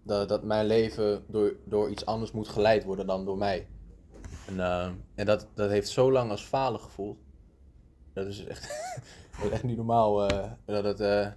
dat, 0.04 0.30
dat, 0.30 0.44
mijn 0.44 0.66
leven 0.66 1.24
door, 1.28 1.56
door 1.66 1.90
iets 1.90 2.06
anders 2.06 2.32
moet 2.32 2.48
geleid 2.48 2.84
worden 2.84 3.08
dan 3.08 3.26
door 3.26 3.38
mij. 3.38 3.68
En, 4.48 4.60
en 5.16 5.26
dat, 5.26 5.48
dat 5.54 5.70
heeft 5.70 5.90
zo 5.90 6.12
lang 6.12 6.32
als 6.32 6.44
falen 6.44 6.80
gevoeld. 6.80 7.18
Dat 8.20 8.28
is 8.28 8.46
echt, 8.46 8.70
dat 9.42 9.52
echt 9.52 9.64
niet 9.64 9.78
normaal. 9.78 10.28
eh, 10.30 10.52
dat 10.66 10.84
het, 10.84 11.00
eh, 11.00 11.28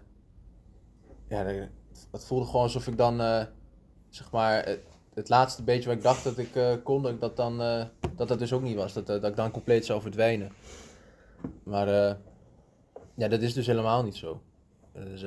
ja, 1.29 1.69
dat, 2.11 2.25
voelde 2.25 2.47
gewoon 2.47 2.63
alsof 2.63 2.87
ik 2.87 2.97
dan, 2.97 3.21
eh, 3.21 3.45
zeg 4.09 4.31
maar, 4.31 4.79
het, 5.15 5.29
laatste 5.29 5.63
beetje 5.63 5.89
wat 5.89 5.97
ik 5.97 6.03
dacht 6.03 6.25
dat 6.25 6.39
ik 6.39 6.83
kon, 6.85 7.03
dat 7.03 7.13
ik 7.13 7.21
dat 7.21 7.37
dan, 7.37 7.59
dat 8.17 8.29
dat 8.29 8.39
dus 8.39 8.53
ook 8.53 8.63
niet 8.63 8.77
was. 8.77 8.93
Dat, 8.93 9.07
dat 9.07 9.25
ik 9.25 9.37
dan 9.37 9.51
compleet 9.51 9.87
zou 9.87 10.01
verdwijnen. 10.01 10.53
Maar 11.63 12.19
ja, 13.15 13.29
dat 13.29 13.43
is 13.43 13.55
dus 13.55 13.67
helemaal 13.67 14.03
niet 14.03 14.17
zo. 14.17 14.43
Dat 14.93 15.21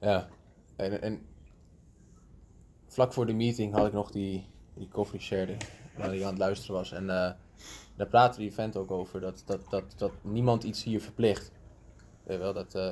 ja, 0.00 0.28
en, 0.76 1.26
vlak 2.86 3.12
voor 3.12 3.26
de 3.26 3.32
meeting 3.32 3.74
had 3.74 3.86
ik 3.86 3.92
nog 3.92 4.10
die, 4.10 4.46
die 4.74 4.88
share 5.18 5.56
waar 5.96 6.10
die 6.10 6.22
aan 6.22 6.30
het 6.30 6.38
luisteren 6.38 6.74
was. 6.74 6.92
En 6.92 7.36
daar 7.96 8.06
praatte 8.06 8.38
die 8.38 8.52
vent 8.52 8.76
ook 8.76 8.90
over, 8.90 9.20
dat, 9.20 9.42
dat, 9.46 9.60
dat, 9.70 9.84
dat 9.96 10.12
niemand 10.22 10.64
iets 10.64 10.84
hier 10.84 11.00
verplicht. 11.00 11.52
Wel, 12.22 12.52
dat, 12.52 12.74
eh, 12.74 12.90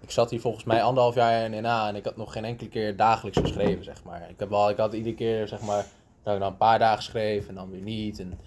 ik 0.00 0.10
zat 0.10 0.30
hier 0.30 0.40
volgens 0.40 0.64
mij 0.64 0.82
anderhalf 0.82 1.14
jaar 1.14 1.52
in 1.52 1.62
NA 1.62 1.88
en 1.88 1.96
ik 1.96 2.04
had 2.04 2.16
nog 2.16 2.32
geen 2.32 2.44
enkele 2.44 2.68
keer 2.68 2.96
dagelijks 2.96 3.38
geschreven, 3.38 3.84
zeg 3.84 4.04
maar. 4.04 4.30
Ik, 4.30 4.38
heb 4.38 4.48
wel, 4.48 4.70
ik 4.70 4.76
had 4.76 4.92
iedere 4.92 5.14
keer, 5.14 5.48
zeg 5.48 5.60
maar, 5.60 5.86
dat 6.22 6.34
ik 6.34 6.40
dan 6.40 6.50
een 6.50 6.56
paar 6.56 6.78
dagen 6.78 7.02
schreef 7.02 7.48
en 7.48 7.54
dan 7.54 7.70
weer 7.70 7.80
niet. 7.80 8.18
En 8.18 8.38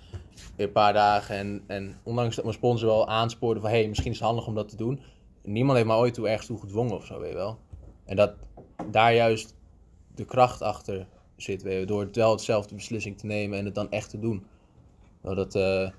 weer 0.56 0.68
een 0.68 0.72
paar 0.74 0.94
dagen. 0.94 1.36
En, 1.36 1.64
en 1.68 1.98
ondanks 2.04 2.36
dat 2.36 2.44
mijn 2.44 2.58
sponsor 2.58 2.88
wel 2.88 3.08
aanspoorde 3.08 3.60
van, 3.60 3.70
hé, 3.70 3.78
hey, 3.78 3.88
misschien 3.88 4.12
is 4.12 4.18
het 4.18 4.28
handig 4.28 4.48
om 4.48 4.56
dat 4.56 4.70
te 4.70 4.76
doen. 4.76 5.00
niemand 5.44 5.78
heeft 5.78 5.90
mij 5.90 5.98
ooit 5.98 6.14
toe 6.14 6.28
ergens 6.28 6.48
toe 6.48 6.60
gedwongen 6.60 6.96
of 6.96 7.06
zo, 7.06 7.20
weet 7.20 7.30
je 7.30 7.36
wel. 7.36 7.60
En 8.06 8.16
dat 8.16 8.34
daar 8.92 9.14
juist 9.14 9.56
de 10.16 10.26
kracht 10.26 10.62
achter 10.62 11.08
zit, 11.36 11.88
door 11.88 12.10
wel 12.12 12.32
hetzelfde 12.32 12.76
beslissing 12.76 13.18
te 13.18 13.26
nemen 13.26 13.58
en 13.58 13.66
het 13.66 13.76
dan 13.76 13.92
echt 13.92 14.10
te 14.10 14.20
doen. 14.20 14.46
Nou, 15.22 15.36
dat, 15.36 15.56
eh, 15.56 15.90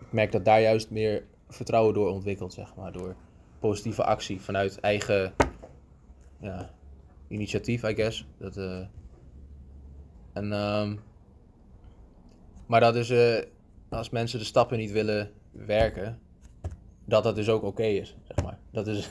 ik 0.00 0.12
merk 0.12 0.32
dat 0.32 0.44
daar 0.44 0.60
juist 0.60 0.90
meer 0.90 1.24
vertrouwen 1.48 1.94
door 1.94 2.10
ontwikkelt, 2.10 2.52
zeg 2.52 2.74
maar, 2.74 2.92
door 2.92 3.14
positieve 3.58 4.04
actie 4.04 4.40
vanuit 4.40 4.80
eigen 4.80 5.34
ja, 6.40 6.70
initiatief, 7.28 7.82
I 7.82 7.94
guess. 7.94 8.26
Dat, 8.38 8.56
eh, 8.56 8.86
en, 10.32 10.52
ehm, 10.52 10.96
maar 12.66 12.80
dat 12.80 12.96
is, 12.96 13.10
eh, 13.10 13.44
als 13.88 14.10
mensen 14.10 14.38
de 14.38 14.44
stappen 14.44 14.78
niet 14.78 14.90
willen 14.90 15.30
werken, 15.50 16.20
dat 17.04 17.22
dat 17.22 17.34
dus 17.34 17.48
ook 17.48 17.62
oké 17.62 17.84
is, 17.84 18.16
zeg 18.22 18.44
maar. 18.44 18.58
Dat 18.70 18.86
is, 18.86 19.10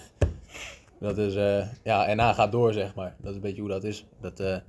dat 0.99 1.17
is 1.17 1.34
ja, 1.84 2.06
en 2.06 2.17
na 2.17 2.34
gaat 2.34 2.51
door, 2.51 2.73
zeg 2.73 2.95
maar. 2.95 3.15
Dat 3.19 3.30
is 3.30 3.36
een 3.36 3.41
beetje 3.41 3.62
hoe 3.62 3.69
dat 3.69 3.84
is. 3.84 4.06
Dat, 4.19 4.63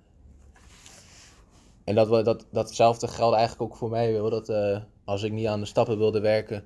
en 1.84 1.94
dat, 1.94 2.24
dat, 2.24 2.46
datzelfde 2.50 3.08
geldt 3.08 3.36
eigenlijk 3.36 3.72
ook 3.72 3.78
voor 3.78 3.90
mij. 3.90 4.12
Dat 4.12 4.52
als 5.04 5.22
ik 5.22 5.32
niet 5.32 5.46
aan 5.46 5.60
de 5.60 5.66
stappen 5.66 5.98
wilde 5.98 6.20
werken, 6.20 6.64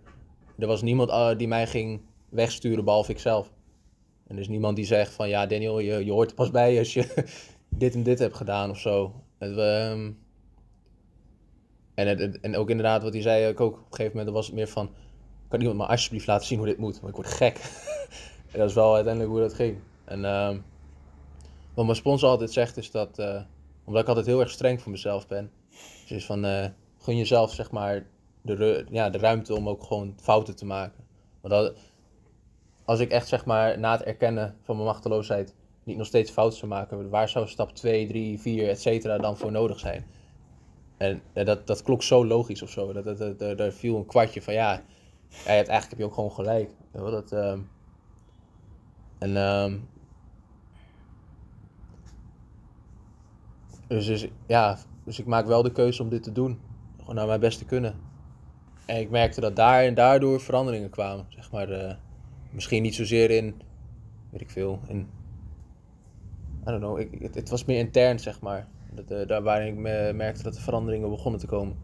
er 0.58 0.66
was 0.66 0.82
niemand 0.82 1.38
die 1.38 1.48
mij 1.48 1.66
ging 1.66 2.00
wegsturen, 2.28 2.84
behalve 2.84 3.12
ikzelf. 3.12 3.50
En 4.26 4.34
er 4.34 4.40
is 4.40 4.48
niemand 4.48 4.76
die 4.76 4.84
zegt 4.84 5.12
van, 5.12 5.28
ja 5.28 5.46
Daniel, 5.46 5.78
je, 5.78 6.04
je 6.04 6.12
hoort 6.12 6.30
er 6.30 6.36
pas 6.36 6.50
bij 6.50 6.78
als 6.78 6.94
je 6.94 7.24
dit 7.68 7.94
en 7.94 8.02
dit 8.02 8.18
hebt 8.18 8.36
gedaan 8.36 8.70
of 8.70 8.78
zo. 8.78 9.12
Het, 9.38 9.58
um, 9.58 10.18
en, 11.94 12.40
en 12.42 12.56
ook 12.56 12.70
inderdaad, 12.70 13.02
wat 13.02 13.12
hij 13.12 13.22
zei, 13.22 13.48
ik 13.48 13.60
ook 13.60 13.72
op 13.72 13.78
een 13.78 13.96
gegeven 13.96 14.16
moment 14.16 14.34
was 14.34 14.46
het 14.46 14.54
meer 14.54 14.68
van, 14.68 14.90
kan 15.48 15.60
iemand 15.60 15.78
me 15.78 15.86
alsjeblieft 15.86 16.26
laten 16.26 16.46
zien 16.46 16.58
hoe 16.58 16.66
dit 16.66 16.78
moet, 16.78 17.00
want 17.00 17.08
ik 17.08 17.14
word 17.14 17.34
gek. 17.34 17.56
en 18.52 18.58
dat 18.58 18.68
is 18.68 18.74
wel 18.74 18.94
uiteindelijk 18.94 19.32
hoe 19.32 19.42
dat 19.42 19.54
ging. 19.54 19.78
En 20.04 20.24
um, 20.24 20.64
wat 21.74 21.84
mijn 21.84 21.96
sponsor 21.96 22.28
altijd 22.28 22.52
zegt 22.52 22.76
is 22.76 22.90
dat, 22.90 23.18
uh, 23.18 23.40
omdat 23.86 24.02
ik 24.02 24.08
altijd 24.08 24.26
heel 24.26 24.40
erg 24.40 24.50
streng 24.50 24.82
voor 24.82 24.90
mezelf 24.90 25.26
ben, 25.26 25.50
is 26.08 26.26
van, 26.26 26.44
uh, 26.44 26.66
gun 26.98 27.16
jezelf 27.16 27.52
zeg 27.52 27.70
maar 27.70 28.06
de, 28.42 28.86
ja, 28.90 29.10
de 29.10 29.18
ruimte 29.18 29.54
om 29.54 29.68
ook 29.68 29.84
gewoon 29.84 30.14
fouten 30.20 30.56
te 30.56 30.66
maken. 30.66 31.04
Want 31.40 31.54
dat, 31.54 31.76
als 32.84 33.00
ik 33.00 33.10
echt 33.10 33.28
zeg 33.28 33.44
maar 33.44 33.78
na 33.78 33.92
het 33.92 34.02
erkennen 34.02 34.56
van 34.62 34.74
mijn 34.76 34.88
machteloosheid 34.88 35.54
niet 35.84 35.96
nog 35.96 36.06
steeds 36.06 36.30
fouten 36.30 36.58
zou 36.58 36.70
maken, 36.70 37.10
waar 37.10 37.28
zou 37.28 37.48
stap 37.48 37.70
2, 37.72 38.06
3, 38.06 38.40
4, 38.40 38.68
et 38.68 38.80
cetera 38.80 39.18
dan 39.18 39.36
voor 39.36 39.52
nodig 39.52 39.78
zijn? 39.78 40.06
En, 40.96 41.22
dat, 41.32 41.66
dat 41.66 41.82
klopt 41.82 42.04
zo 42.04 42.26
logisch 42.26 42.62
of 42.62 42.70
zo. 42.70 42.92
Dat, 42.92 43.18
dat, 43.18 43.58
dat, 43.58 43.74
viel 43.74 43.96
een 43.96 44.06
kwartje 44.06 44.42
van 44.42 44.54
ja, 44.54 44.82
ja 45.28 45.46
eigenlijk 45.46 45.88
heb 45.88 45.98
je 45.98 46.04
ook 46.04 46.14
gewoon 46.14 46.32
gelijk. 46.32 46.70
Dat, 46.92 47.32
uh, 47.32 47.58
en 49.18 49.30
uh, 49.30 49.72
dus, 53.86 54.06
dus, 54.06 54.28
ja, 54.46 54.78
dus 55.04 55.18
ik 55.18 55.26
maak 55.26 55.46
wel 55.46 55.62
de 55.62 55.72
keuze 55.72 56.02
om 56.02 56.08
dit 56.08 56.22
te 56.22 56.32
doen. 56.32 56.60
Gewoon 56.98 57.14
naar 57.14 57.26
mijn 57.26 57.40
best 57.40 57.58
te 57.58 57.64
kunnen. 57.64 57.94
En 58.86 59.00
ik 59.00 59.10
merkte 59.10 59.40
dat 59.40 59.56
daar 59.56 59.84
en 59.84 59.94
daardoor 59.94 60.40
veranderingen 60.40 60.90
kwamen. 60.90 61.26
Zeg 61.28 61.50
maar, 61.50 61.70
uh, 61.70 61.92
misschien 62.50 62.82
niet 62.82 62.94
zozeer 62.94 63.30
in, 63.30 63.62
weet 64.30 64.40
ik 64.40 64.50
veel, 64.50 64.80
in, 64.86 64.98
I 66.60 66.70
don't 66.70 66.78
know, 66.78 66.98
ik, 66.98 67.08
het, 67.20 67.34
het 67.34 67.50
was 67.50 67.64
meer 67.64 67.78
intern 67.78 68.18
zeg 68.18 68.40
maar. 68.40 68.68
Dat, 68.90 69.10
uh, 69.10 69.26
daar 69.26 69.42
waar 69.42 69.66
ik 69.66 69.74
me, 69.74 70.12
merkte 70.14 70.42
dat 70.42 70.54
de 70.54 70.60
veranderingen 70.60 71.10
begonnen 71.10 71.40
te 71.40 71.46
komen. 71.46 71.76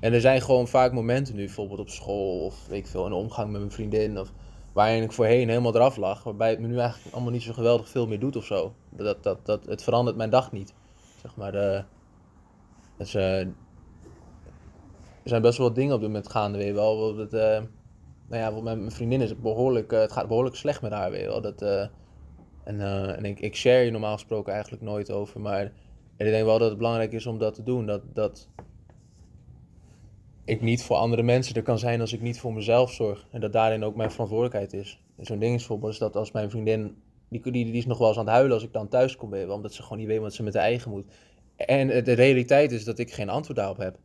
En 0.00 0.12
er 0.12 0.20
zijn 0.20 0.40
gewoon 0.40 0.68
vaak 0.68 0.92
momenten 0.92 1.34
nu, 1.34 1.44
bijvoorbeeld 1.44 1.80
op 1.80 1.88
school 1.88 2.44
of 2.44 2.66
weet 2.66 2.78
ik 2.78 2.86
veel, 2.86 3.08
de 3.08 3.14
omgang 3.14 3.50
met 3.50 3.60
mijn 3.60 3.72
vriendin. 3.72 4.18
Of 4.18 4.32
waarin 4.72 5.02
ik 5.02 5.12
voorheen 5.12 5.48
helemaal 5.48 5.74
eraf 5.74 5.96
lag. 5.96 6.22
Waarbij 6.22 6.50
het 6.50 6.58
me 6.58 6.66
nu 6.66 6.78
eigenlijk 6.78 7.14
allemaal 7.14 7.32
niet 7.32 7.42
zo 7.42 7.52
geweldig 7.52 7.88
veel 7.88 8.06
meer 8.06 8.20
doet 8.20 8.36
of 8.36 8.44
zo. 8.44 8.72
Dat, 8.90 9.22
dat, 9.22 9.46
dat, 9.46 9.66
het 9.66 9.82
verandert 9.82 10.16
mijn 10.16 10.30
dag 10.30 10.52
niet. 10.52 10.74
Maar, 11.36 11.86
dus, 12.96 13.14
uh, 13.14 13.40
er 13.40 13.54
zijn 15.24 15.42
best 15.42 15.58
wel 15.58 15.66
wat 15.66 15.76
dingen 15.76 15.94
op 15.94 16.00
dit 16.00 16.08
moment 16.08 16.30
gaande, 16.30 16.58
weet 16.58 16.66
je 16.66 16.72
wel. 16.72 17.14
Dat, 17.16 17.32
uh, 17.32 17.40
nou 18.28 18.62
ja, 18.62 18.74
mijn 18.74 18.90
vriendin 18.90 19.20
is 19.20 19.40
behoorlijk, 19.40 19.90
het 19.90 20.12
gaat 20.12 20.28
behoorlijk 20.28 20.56
slecht 20.56 20.82
met 20.82 20.92
haar, 20.92 21.10
weet 21.10 21.20
je 21.20 21.26
wel. 21.26 21.40
Dat, 21.40 21.62
en 22.64 22.80
en 23.16 23.24
ik, 23.24 23.40
ik 23.40 23.56
share 23.56 23.84
je 23.84 23.90
normaal 23.90 24.12
gesproken 24.12 24.52
eigenlijk 24.52 24.82
nooit 24.82 25.10
over, 25.10 25.40
maar 25.40 25.72
ik 26.16 26.26
denk 26.26 26.44
wel 26.44 26.58
dat 26.58 26.68
het 26.68 26.78
belangrijk 26.78 27.12
is 27.12 27.26
om 27.26 27.38
dat 27.38 27.54
te 27.54 27.62
doen. 27.62 27.86
Dat, 27.86 28.02
dat 28.12 28.48
ik 30.48 30.60
niet 30.60 30.82
voor 30.82 30.96
andere 30.96 31.22
mensen 31.22 31.54
er 31.54 31.62
kan 31.62 31.78
zijn 31.78 32.00
als 32.00 32.12
ik 32.12 32.20
niet 32.20 32.40
voor 32.40 32.52
mezelf 32.52 32.92
zorg. 32.92 33.26
En 33.30 33.40
dat 33.40 33.52
daarin 33.52 33.84
ook 33.84 33.96
mijn 33.96 34.10
verantwoordelijkheid 34.10 34.72
is. 34.72 35.02
Zo'n 35.18 35.38
ding 35.38 35.54
is 35.54 35.58
bijvoorbeeld 35.58 35.98
dat 35.98 36.16
als 36.16 36.32
mijn 36.32 36.50
vriendin, 36.50 37.02
die, 37.28 37.42
die, 37.42 37.64
die 37.64 37.74
is 37.74 37.86
nog 37.86 37.98
wel 37.98 38.08
eens 38.08 38.18
aan 38.18 38.24
het 38.24 38.32
huilen 38.32 38.54
als 38.54 38.64
ik 38.64 38.72
dan 38.72 38.88
thuis 38.88 39.16
kom, 39.16 39.30
weet 39.30 39.48
omdat 39.48 39.72
ze 39.72 39.82
gewoon 39.82 39.98
niet 39.98 40.06
weet 40.06 40.20
wat 40.20 40.34
ze 40.34 40.42
met 40.42 40.54
haar 40.54 40.62
eigen 40.62 40.90
moet. 40.90 41.04
En 41.56 42.04
de 42.04 42.12
realiteit 42.12 42.72
is 42.72 42.84
dat 42.84 42.98
ik 42.98 43.12
geen 43.12 43.28
antwoord 43.28 43.58
daarop 43.58 43.76
heb. 43.76 43.98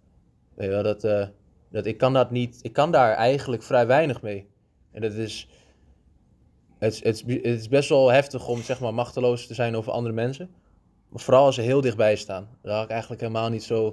Weet 0.54 0.68
je 0.68 0.74
wel, 0.74 0.84
dat, 0.84 1.04
uh, 1.04 1.28
dat 1.70 1.86
ik 1.86 1.98
kan 1.98 2.14
dat 2.14 2.32
niet, 2.32 2.60
ik 2.62 2.74
kan 2.74 2.92
daar 2.92 3.14
eigenlijk 3.14 3.64
vrij 3.64 3.88
weinig 3.88 4.22
mee. 4.22 4.48
En 4.92 5.02
dat 5.02 5.14
is, 5.14 5.48
het, 6.78 7.04
het, 7.04 7.24
het 7.28 7.46
is 7.46 7.68
best 7.68 7.90
wel 7.90 8.12
heftig 8.12 8.48
om 8.48 8.62
zeg 8.62 8.80
maar 8.80 8.94
machteloos 8.94 9.48
te 9.48 9.54
zijn 9.54 9.76
over 9.76 9.92
andere 9.92 10.14
mensen. 10.14 10.50
Maar 11.10 11.22
vooral 11.22 11.46
als 11.46 11.56
ze 11.56 11.62
heel 11.62 11.82
dichtbij 11.82 12.16
staan. 12.16 12.48
Daar 12.62 12.76
had 12.76 12.84
ik 12.84 12.90
eigenlijk 12.90 13.22
helemaal 13.22 13.50
niet 13.50 13.64
zo. 13.64 13.88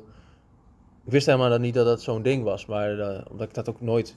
Ik 1.04 1.12
wist 1.12 1.26
helemaal 1.26 1.58
niet 1.58 1.74
dat 1.74 1.86
dat 1.86 2.02
zo'n 2.02 2.22
ding 2.22 2.42
was. 2.42 2.66
Maar 2.66 2.98
uh, 2.98 3.20
omdat 3.30 3.48
ik 3.48 3.54
dat 3.54 3.68
ook 3.68 3.80
nooit. 3.80 4.16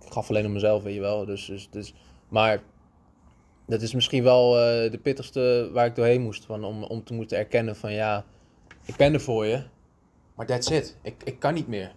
Ik 0.00 0.12
gaf 0.12 0.28
alleen 0.28 0.46
om 0.46 0.52
mezelf, 0.52 0.82
weet 0.82 0.94
je 0.94 1.00
wel. 1.00 1.24
Dus, 1.24 1.46
dus, 1.46 1.70
dus, 1.70 1.94
maar 2.28 2.62
dat 3.66 3.82
is 3.82 3.94
misschien 3.94 4.22
wel 4.22 4.54
uh, 4.54 4.90
de 4.90 4.98
pittigste 5.02 5.70
waar 5.72 5.86
ik 5.86 5.94
doorheen 5.94 6.22
moest. 6.22 6.44
Van, 6.44 6.64
om, 6.64 6.82
om 6.82 7.04
te 7.04 7.14
moeten 7.14 7.38
erkennen 7.38 7.76
van 7.76 7.92
ja, 7.92 8.24
ik 8.84 8.96
ben 8.96 9.12
er 9.12 9.20
voor 9.20 9.46
je. 9.46 9.64
Maar 10.34 10.46
that's 10.46 10.70
it. 10.70 10.98
Ik, 11.02 11.22
ik 11.24 11.38
kan 11.38 11.54
niet 11.54 11.68
meer. 11.68 11.94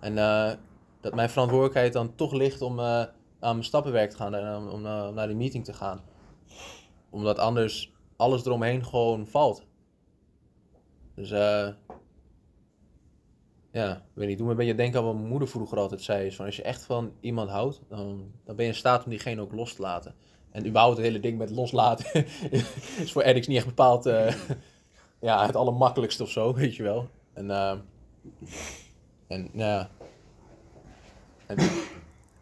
En 0.00 0.12
uh, 0.12 0.52
dat 1.00 1.14
mijn 1.14 1.30
verantwoordelijkheid 1.30 1.92
dan 1.92 2.14
toch 2.14 2.32
ligt 2.32 2.62
om 2.62 2.80
aan 2.80 3.10
mijn 3.40 3.64
stappenwerk 3.64 4.10
te 4.10 4.16
gaan 4.16 4.34
en 4.34 4.56
om, 4.56 4.68
om 4.68 4.82
naar 5.14 5.26
die 5.26 5.36
meeting 5.36 5.64
te 5.64 5.72
gaan. 5.72 6.00
Omdat 7.10 7.38
anders 7.38 7.92
alles 8.16 8.44
eromheen 8.44 8.84
gewoon 8.84 9.26
valt. 9.26 9.66
Dus 11.14 11.30
uh, 11.30 11.68
ja, 13.70 14.04
weet 14.12 14.28
niet, 14.28 14.36
doe 14.36 14.46
me 14.46 14.52
een 14.52 14.58
beetje 14.58 14.74
denken 14.74 14.98
aan 14.98 15.04
wat 15.04 15.14
mijn 15.14 15.28
moeder 15.28 15.48
vroeger 15.48 15.78
altijd 15.78 16.02
zei. 16.02 16.26
Is 16.26 16.36
van 16.36 16.46
als 16.46 16.56
je 16.56 16.62
echt 16.62 16.84
van 16.84 17.12
iemand 17.20 17.50
houdt, 17.50 17.80
dan, 17.88 18.32
dan 18.44 18.56
ben 18.56 18.64
je 18.64 18.70
in 18.70 18.76
staat 18.76 19.04
om 19.04 19.10
diegene 19.10 19.40
ook 19.40 19.52
los 19.52 19.74
te 19.74 19.82
laten. 19.82 20.14
En 20.54 20.66
überhaupt 20.66 20.96
het 20.96 21.06
hele 21.06 21.20
ding 21.20 21.38
met 21.38 21.50
loslaten 21.50 22.26
is 23.02 23.12
voor 23.12 23.24
addicts 23.24 23.48
niet 23.48 23.56
echt 23.56 23.66
bepaald 23.66 24.06
uh, 24.06 24.34
ja, 25.20 25.46
het 25.46 25.56
allermakkelijkste 25.56 26.22
of 26.22 26.30
zo, 26.30 26.54
weet 26.54 26.76
je 26.76 26.82
wel. 26.82 27.08
En, 27.32 27.44
uh, 27.44 27.74
en 29.26 29.50
ja. 29.52 29.90
En, 31.46 31.58
en 31.58 31.68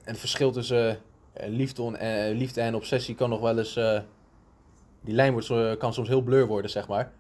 het 0.04 0.18
verschil 0.18 0.50
tussen 0.50 0.98
liefde, 1.46 1.96
en, 1.96 2.36
liefde 2.36 2.60
en 2.60 2.74
obsessie 2.74 3.14
kan 3.14 3.30
nog 3.30 3.40
wel 3.40 3.58
eens 3.58 3.74
die 5.00 5.14
lijn 5.14 5.32
wordt, 5.32 5.78
kan 5.78 5.94
soms 5.94 6.08
heel 6.08 6.22
blur 6.22 6.46
worden, 6.46 6.70
zeg 6.70 6.88
maar. 6.88 7.12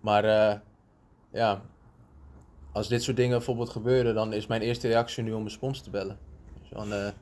Maar 0.00 0.24
ja, 1.30 1.62
als 2.72 2.88
dit 2.88 3.02
soort 3.02 3.16
dingen 3.16 3.36
bijvoorbeeld 3.36 3.70
gebeuren, 3.70 4.14
dan 4.14 4.32
is 4.32 4.46
mijn 4.46 4.62
eerste 4.62 4.88
reactie 4.88 5.22
nu 5.22 5.32
om 5.32 5.40
mijn 5.40 5.50
spons 5.50 5.80
te 5.80 5.90
bellen. 5.90 6.18
Dus 6.60 6.68
dan, 6.70 7.12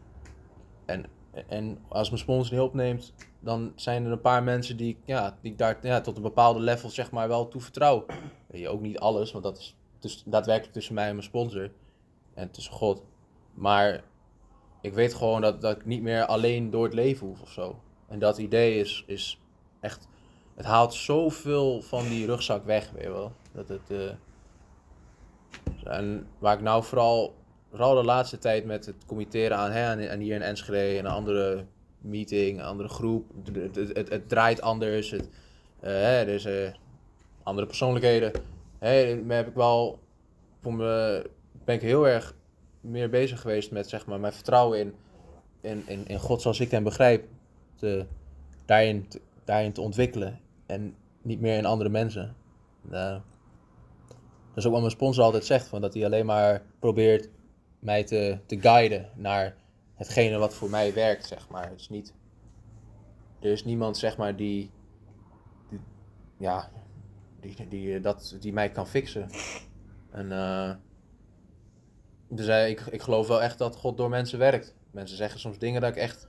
en, 0.85 1.07
en 1.49 1.79
als 1.89 2.09
mijn 2.09 2.21
spons 2.21 2.51
niet 2.51 2.61
opneemt, 2.61 3.15
dan 3.41 3.73
zijn 3.75 4.05
er 4.05 4.13
een 4.13 4.21
paar 4.21 4.43
mensen 4.43 4.77
die, 4.77 4.99
ja, 5.05 5.39
die 5.41 5.53
ik 5.53 5.59
daar 5.59 5.79
ja, 5.83 6.01
tot 6.01 6.17
een 6.17 6.23
bepaalde 6.23 6.61
level 6.61 6.89
zeg 6.91 7.11
maar 7.11 7.29
wel 7.29 7.49
toe 7.49 7.61
vertrouw. 7.61 8.07
Weet 8.47 8.61
je, 8.61 8.69
ook 8.69 8.81
niet 8.81 8.99
alles, 8.99 9.33
want 9.33 9.45
dat 9.45 9.59
is 9.59 9.77
dus 9.99 10.23
daadwerkelijk 10.27 10.73
tussen 10.73 10.95
mij 10.95 11.07
en 11.07 11.13
mijn 11.13 11.27
sponsor. 11.27 11.71
En 12.35 12.51
tussen 12.51 12.73
God. 12.73 13.05
Maar 13.55 14.05
ik 14.81 14.95
weet 14.95 15.15
gewoon 15.15 15.41
dat, 15.41 15.61
dat 15.61 15.77
ik 15.77 15.87
niet 15.87 16.03
meer 16.03 16.25
alleen 16.27 16.71
door 16.71 16.85
het 16.85 16.95
leven 16.95 17.27
hoef 17.27 17.43
of 17.43 17.51
zo. 17.51 17.81
En 18.09 18.19
dat 18.19 18.39
idee 18.39 18.79
is, 18.79 19.05
is 19.07 19.41
echt, 19.81 20.09
het 20.55 20.67
haalt 20.67 20.95
zoveel 20.95 21.83
van 21.83 22.09
die 22.09 22.27
rugzak 22.27 22.65
weg, 22.65 22.91
weet 22.91 23.03
je 23.03 23.11
wel. 23.11 23.33
Dat 23.53 23.69
het, 23.69 23.91
uh, 23.91 24.11
en 25.85 26.27
waar 26.39 26.55
ik 26.55 26.63
nou 26.63 26.85
vooral, 26.85 27.35
vooral 27.75 27.95
de 27.95 28.05
laatste 28.05 28.39
tijd 28.39 28.65
met 28.65 28.87
het 28.87 29.07
committeren 29.07 29.57
aan, 29.57 29.71
hè, 29.71 30.07
en 30.07 30.21
hier 30.21 30.35
in 30.35 30.43
Enschede, 30.43 30.99
een 30.99 31.07
andere 31.07 31.65
meeting, 31.99 32.59
een 32.59 32.65
andere 32.65 32.89
groep, 32.89 33.31
het, 33.53 33.77
het, 33.77 34.09
het, 34.09 34.29
draait 34.29 34.61
anders, 34.61 35.11
het, 35.11 35.23
uh, 35.23 35.91
hè, 35.91 36.35
uh, 36.67 36.73
andere 37.43 37.67
persoonlijkheden. 37.67 38.33
Hè, 38.79 38.89
heb 39.29 39.49
ik 39.49 39.55
wel, 39.55 39.99
voor 40.61 40.75
me, 40.75 41.31
ben 41.65 41.75
ik 41.75 41.81
heel 41.81 42.09
erg 42.09 42.35
meer 42.81 43.11
bezig 43.11 43.41
geweest 43.41 43.71
met 43.71 43.89
zeg 43.89 44.07
maar, 44.07 44.21
mijn 44.21 44.33
vertrouwen 44.33 44.79
in, 44.79 44.95
in, 45.61 45.83
in, 45.87 46.07
in 46.07 46.19
God 46.19 46.43
zoals 46.43 46.61
ik 46.61 46.71
hem 46.71 46.85
begrijp. 46.85 47.29
Te, 47.75 48.07
daarin 48.65 49.09
te, 49.09 49.21
daarin 49.45 49.73
te 49.73 49.81
ontwikkelen 49.81 50.41
en 50.67 50.95
niet 51.23 51.41
meer 51.41 51.57
in 51.57 51.67
andere 51.67 51.91
mensen. 51.91 52.37
Uh, 52.91 53.11
dat 54.49 54.57
is 54.63 54.67
ook 54.67 54.73
wat 54.73 54.81
mijn 54.81 54.93
sponsor 54.93 55.25
altijd 55.25 55.45
zegt, 55.45 55.69
van 55.69 55.81
dat 55.81 55.95
hij 55.95 56.05
alleen 56.05 56.27
maar 56.27 56.63
probeert 56.79 57.29
mij 57.85 58.05
te, 58.05 58.39
te 58.47 58.61
guiden 58.61 59.11
naar 59.15 59.57
hetgene 59.95 60.39
wat 60.39 60.55
voor 60.55 60.71
mij 60.71 60.95
werkt, 60.95 61.27
zeg 61.27 61.49
maar. 61.49 61.69
Het 61.69 61.81
is 61.81 61.89
niet, 61.89 62.15
er 63.41 63.51
is 63.51 63.65
niemand, 63.65 63.99
zeg 63.99 64.17
maar, 64.17 64.37
die, 64.37 64.71
ja, 66.37 66.71
die, 67.41 67.69
die, 67.69 68.01
dat, 68.01 68.37
die 68.41 68.53
mij 68.53 68.71
kan 68.71 68.87
fixen. 68.87 69.29
En 70.11 70.27
uh, 70.31 70.71
dus 72.29 72.49
uh, 72.49 72.69
ik, 72.69 72.81
ik 72.81 73.03
geloof 73.03 73.29
wel 73.29 73.43
echt 73.43 73.59
dat 73.59 73.77
God 73.77 73.97
door 73.97 74.09
mensen 74.09 74.39
werkt. 74.39 74.75
Mensen 74.91 75.17
zeggen 75.17 75.41
soms 75.41 75.59
dingen 75.59 75.81
dat 75.81 75.91
ik 75.91 75.97
echt 75.97 76.29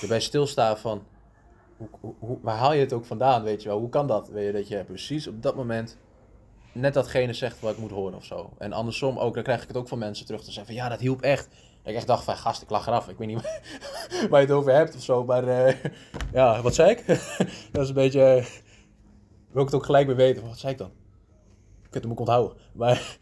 erbij 0.00 0.20
stilsta 0.20 0.76
van, 0.76 1.06
hoe, 1.76 2.14
hoe, 2.18 2.38
waar 2.42 2.56
haal 2.56 2.72
je 2.72 2.80
het 2.80 2.92
ook 2.92 3.04
vandaan, 3.04 3.42
weet 3.42 3.62
je 3.62 3.68
wel? 3.68 3.78
Hoe 3.78 3.88
kan 3.88 4.06
dat? 4.06 4.28
Weet 4.28 4.46
je, 4.46 4.52
dat 4.52 4.68
je 4.68 4.84
precies 4.84 5.26
op 5.26 5.42
dat 5.42 5.56
moment 5.56 5.98
net 6.72 6.94
datgene 6.94 7.32
zegt 7.32 7.60
wat 7.60 7.72
ik 7.72 7.78
moet 7.78 7.90
horen 7.90 8.14
of 8.14 8.24
zo. 8.24 8.50
En 8.58 8.72
andersom 8.72 9.18
ook, 9.18 9.34
dan 9.34 9.42
krijg 9.42 9.62
ik 9.62 9.68
het 9.68 9.76
ook 9.76 9.88
van 9.88 9.98
mensen 9.98 10.26
terug 10.26 10.40
te 10.40 10.52
zeggen 10.52 10.66
van, 10.66 10.74
ja, 10.74 10.88
dat 10.88 11.00
hielp 11.00 11.22
echt. 11.22 11.48
Dat 11.82 11.92
ik 11.92 11.94
echt 11.94 12.06
dacht 12.06 12.24
van, 12.24 12.36
gast, 12.36 12.62
ik 12.62 12.70
lach 12.70 12.86
eraf. 12.86 13.08
Ik 13.08 13.18
weet 13.18 13.28
niet 13.28 13.60
waar 14.30 14.40
je 14.40 14.46
het 14.46 14.56
over 14.56 14.72
hebt 14.72 14.94
of 14.94 15.02
zo, 15.02 15.24
maar 15.24 15.44
uh, 15.44 15.74
ja, 16.32 16.62
wat 16.62 16.74
zei 16.74 16.90
ik? 16.90 17.06
dat 17.72 17.82
is 17.82 17.88
een 17.88 17.94
beetje, 17.94 18.20
uh, 18.20 18.44
wil 19.50 19.62
ik 19.62 19.68
het 19.68 19.74
ook 19.74 19.84
gelijk 19.84 20.06
weer 20.06 20.16
weten. 20.16 20.46
Wat 20.46 20.58
zei 20.58 20.72
ik 20.72 20.78
dan? 20.78 20.90
Ik 21.78 21.92
heb 21.98 22.02
het 22.02 22.06
moet 22.06 22.18
onthouden. 22.20 22.56
Maar, 22.72 23.18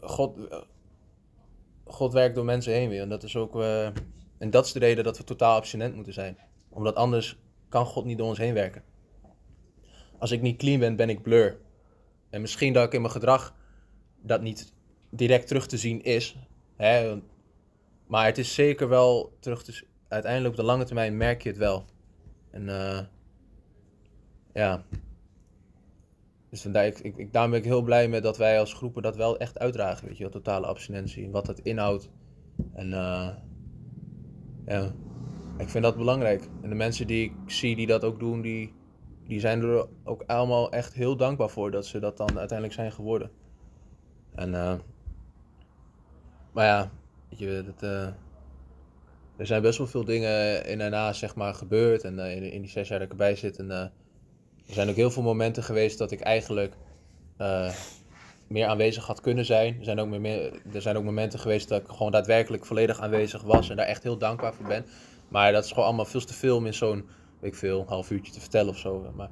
God, 0.00 0.36
God 1.84 2.12
werkt 2.12 2.34
door 2.34 2.44
mensen 2.44 2.72
heen 2.72 2.88
weer. 2.88 3.02
En 3.02 3.08
dat 3.08 3.22
is 3.22 3.36
ook, 3.36 3.60
en 4.38 4.50
dat 4.50 4.66
is 4.66 4.72
de 4.72 4.78
reden 4.78 5.04
dat 5.04 5.18
we 5.18 5.24
totaal 5.24 5.56
abstinent 5.56 5.94
moeten 5.94 6.12
zijn. 6.12 6.38
Omdat 6.68 6.94
anders 6.94 7.38
kan 7.68 7.86
God 7.86 8.04
niet 8.04 8.18
door 8.18 8.28
ons 8.28 8.38
heen 8.38 8.54
werken. 8.54 8.82
Als 10.18 10.30
ik 10.30 10.40
niet 10.40 10.58
clean 10.58 10.80
ben, 10.80 10.96
ben 10.96 11.08
ik 11.08 11.22
blur. 11.22 11.58
En 12.32 12.40
misschien 12.40 12.72
dat 12.72 12.86
ik 12.86 12.92
in 12.92 13.00
mijn 13.00 13.12
gedrag 13.12 13.54
dat 14.22 14.42
niet 14.42 14.72
direct 15.10 15.46
terug 15.46 15.66
te 15.66 15.76
zien 15.76 16.02
is. 16.02 16.36
Hè? 16.76 17.20
Maar 18.06 18.26
het 18.26 18.38
is 18.38 18.54
zeker 18.54 18.88
wel 18.88 19.36
terug 19.40 19.64
te 19.64 19.84
Uiteindelijk 20.08 20.54
op 20.54 20.60
de 20.60 20.66
lange 20.66 20.84
termijn 20.84 21.16
merk 21.16 21.42
je 21.42 21.48
het 21.48 21.58
wel. 21.58 21.84
En 22.50 22.62
uh, 22.68 23.00
ja. 24.52 24.84
Dus 26.50 26.62
vandaar, 26.62 26.86
ik, 26.86 26.98
ik, 26.98 27.32
daarom 27.32 27.50
ben 27.50 27.60
ik 27.60 27.66
heel 27.66 27.82
blij 27.82 28.08
met 28.08 28.22
dat 28.22 28.36
wij 28.36 28.58
als 28.58 28.74
groepen 28.74 29.02
dat 29.02 29.16
wel 29.16 29.38
echt 29.38 29.58
uitdragen. 29.58 30.06
Weet 30.06 30.16
je 30.16 30.22
wel, 30.22 30.32
totale 30.32 30.66
abstinentie. 30.66 31.30
Wat 31.30 31.46
het 31.46 31.58
inhoudt. 31.58 32.10
En 32.72 32.90
uh, 32.90 33.28
ja, 34.66 34.92
ik 35.58 35.68
vind 35.68 35.84
dat 35.84 35.96
belangrijk. 35.96 36.48
En 36.62 36.68
de 36.68 36.74
mensen 36.74 37.06
die 37.06 37.24
ik 37.24 37.50
zie 37.50 37.76
die 37.76 37.86
dat 37.86 38.04
ook 38.04 38.18
doen, 38.18 38.40
die, 38.40 38.72
die 39.32 39.40
zijn 39.40 39.62
er 39.62 39.86
ook 40.04 40.22
allemaal 40.26 40.72
echt 40.72 40.94
heel 40.94 41.16
dankbaar 41.16 41.48
voor 41.48 41.70
dat 41.70 41.86
ze 41.86 41.98
dat 41.98 42.16
dan 42.16 42.38
uiteindelijk 42.38 42.78
zijn 42.78 42.92
geworden. 42.92 43.30
En, 44.34 44.52
uh, 44.52 44.74
maar 46.52 46.66
ja, 46.66 46.90
weet 47.28 47.38
je, 47.38 47.64
uh, 47.80 48.06
er 49.36 49.46
zijn 49.46 49.62
best 49.62 49.78
wel 49.78 49.86
veel 49.86 50.04
dingen 50.04 50.66
in 50.66 50.80
en 50.80 50.90
na 50.90 51.12
zeg 51.12 51.34
maar 51.34 51.54
gebeurd. 51.54 52.04
En 52.04 52.18
in, 52.18 52.42
in, 52.52 52.60
die 52.60 52.70
zes 52.70 52.88
jaar 52.88 52.98
dat 52.98 53.06
ik 53.06 53.12
erbij 53.12 53.36
zit. 53.36 53.58
En 53.58 53.70
er 53.70 53.90
zijn 54.66 54.88
ook 54.88 54.96
heel 54.96 55.10
veel 55.10 55.22
momenten 55.22 55.62
geweest 55.62 55.98
dat 55.98 56.10
ik 56.10 56.20
eigenlijk 56.20 56.74
meer 58.46 58.66
aanwezig 58.66 59.06
had 59.06 59.20
kunnen 59.20 59.44
zijn. 59.44 59.78
Er 59.78 59.84
zijn, 59.84 60.00
ook 60.00 60.08
meer, 60.08 60.52
er 60.72 60.82
zijn 60.82 60.96
ook 60.96 61.04
momenten 61.04 61.38
geweest 61.38 61.68
dat 61.68 61.80
ik 61.80 61.88
gewoon 61.88 62.12
daadwerkelijk 62.12 62.66
volledig 62.66 63.00
aanwezig 63.00 63.42
was. 63.42 63.70
En 63.70 63.76
daar 63.76 63.86
echt 63.86 64.02
heel 64.02 64.18
dankbaar 64.18 64.54
voor 64.54 64.66
ben. 64.66 64.84
Maar 65.28 65.52
dat 65.52 65.64
is 65.64 65.70
gewoon 65.70 65.86
allemaal 65.86 66.04
veel 66.04 66.24
te 66.24 66.34
veel 66.34 66.56
om 66.56 66.66
in 66.66 66.74
zo'n, 66.74 67.08
weet 67.42 67.52
ik 67.52 67.58
veel, 67.58 67.84
half 67.86 68.10
uurtje 68.10 68.32
te 68.32 68.40
vertellen 68.40 68.68
of 68.68 68.78
zo. 68.78 69.12
Maar 69.14 69.30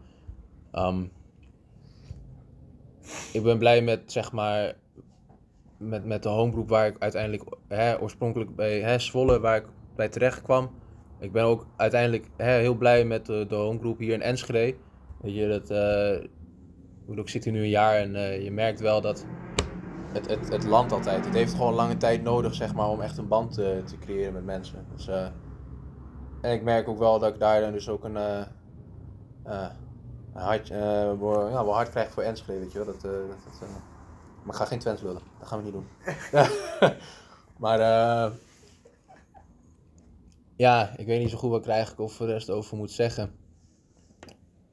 um, 0.87 1.11
ik 3.33 3.43
ben 3.43 3.59
blij 3.59 3.83
met, 3.83 4.13
zeg 4.13 4.33
maar, 4.33 4.75
met, 5.77 6.05
met 6.05 6.23
de 6.23 6.29
homegroep 6.29 6.69
waar 6.69 6.87
ik 6.87 6.97
uiteindelijk 6.99 7.45
hè, 7.69 8.01
oorspronkelijk 8.01 8.57
bij 8.57 8.81
hè, 8.81 8.99
Zwolle, 8.99 9.41
waar 9.41 9.57
ik 9.57 9.67
bij 9.97 10.09
terecht 10.09 10.43
kwam. 10.43 10.71
Ik 11.19 11.33
ben 11.33 11.45
ook 11.45 11.67
uiteindelijk 11.77 12.27
hè, 12.37 12.53
heel 12.53 12.75
blij 12.75 13.05
met 13.05 13.27
de, 13.27 13.45
de 13.49 13.55
homegroep 13.55 13.99
hier 13.99 14.13
in 14.13 14.23
Enschede. 14.23 14.77
Weet 15.21 15.35
je, 15.35 15.49
dat, 15.49 15.71
uh, 17.09 17.19
ik 17.19 17.29
zit 17.29 17.45
hier 17.45 17.53
nu 17.53 17.63
een 17.63 17.69
jaar 17.69 17.97
en 17.97 18.15
uh, 18.15 18.43
je 18.43 18.51
merkt 18.51 18.81
wel 18.81 19.01
dat 19.01 19.27
het, 20.13 20.29
het, 20.29 20.49
het 20.49 20.65
land 20.65 20.93
altijd. 20.93 21.25
Het 21.25 21.35
heeft 21.35 21.55
gewoon 21.55 21.75
lange 21.75 21.97
tijd 21.97 22.23
nodig, 22.23 22.55
zeg 22.55 22.75
maar, 22.75 22.89
om 22.89 23.01
echt 23.01 23.19
een 23.19 23.29
band 23.29 23.53
te, 23.53 23.83
te 23.85 23.99
creëren 23.99 24.33
met 24.33 24.45
mensen. 24.45 24.87
Dus, 24.97 25.09
en 26.41 26.53
ik 26.53 26.63
merk 26.63 26.89
ook 26.89 26.99
wel 26.99 27.19
dat 27.19 27.35
ik 27.35 27.41
daar 27.41 27.61
dan 27.61 27.73
dus 27.73 27.89
ook 27.89 28.05
een, 28.05 28.17
uh, 28.17 28.43
uh, 29.47 29.67
hard, 30.33 30.69
ja, 30.69 31.19
wel 31.19 31.75
hard 31.75 31.91
krijg 31.91 32.11
voor 32.11 32.23
Enschede, 32.23 32.59
weet 32.59 32.73
je 32.73 32.79
wel. 32.79 32.87
Dat, 32.87 33.01
dat, 33.01 33.13
dat 33.61 33.69
maar 34.43 34.55
ik 34.55 34.61
ga 34.61 34.65
geen 34.65 34.79
Twents 34.79 35.03
willen. 35.03 35.23
Dat 35.39 35.49
gaan 35.49 35.59
we 35.59 35.65
niet 35.65 35.73
doen. 35.73 35.87
maar 37.65 37.81
ja, 40.61 40.95
ik 40.97 41.07
weet 41.07 41.21
niet 41.21 41.31
zo 41.31 41.37
goed 41.37 41.51
wat 41.51 41.59
ik 41.59 41.65
er 41.67 41.71
eigenlijk 41.71 42.01
over 42.01 42.27
de 42.27 42.33
rest 42.33 42.51
over 42.51 42.77
moet 42.77 42.91
zeggen. 42.91 43.33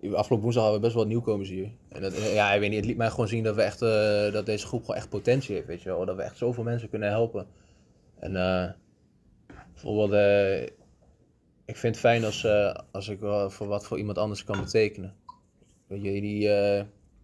Afgelopen 0.02 0.40
woensdag 0.40 0.64
hadden 0.64 0.82
we 0.82 0.86
best 0.86 0.96
wel 0.96 1.06
nieuwkomers 1.06 1.50
hier. 1.50 1.72
En 1.90 2.02
dat, 2.02 2.18
ja, 2.18 2.54
ik 2.54 2.60
weet 2.60 2.70
niet, 2.70 2.78
het 2.78 2.88
liet 2.88 2.98
mij 2.98 3.10
gewoon 3.10 3.28
zien 3.28 3.44
dat, 3.44 3.56
we 3.56 3.62
echt, 3.62 3.82
uh, 3.82 4.32
dat 4.34 4.46
deze 4.46 4.68
groep 4.68 4.82
gewoon 4.82 4.96
echt 4.96 5.10
potentie 5.10 5.56
heeft, 5.56 5.68
weet 5.68 5.82
je 5.82 5.90
wel. 5.90 6.06
Dat 6.06 6.16
we 6.16 6.22
echt 6.22 6.38
zoveel 6.38 6.64
mensen 6.64 6.90
kunnen 6.90 7.10
helpen. 7.10 7.48
En 8.20 8.32
uh, 8.32 8.70
bijvoorbeeld, 9.74 10.12
uh, 10.12 10.77
ik 11.68 11.78
vind 11.78 11.96
het 11.96 12.04
fijn 12.04 12.26
als, 12.26 12.48
als 12.92 13.08
ik 13.08 13.20
wel 13.20 13.50
voor 13.50 13.68
wat 13.68 13.86
voor 13.86 13.98
iemand 13.98 14.18
anders 14.18 14.44
kan 14.44 14.60
betekenen. 14.60 15.16
Weet 15.88 16.04
je, 16.04 16.22
die, 16.22 16.50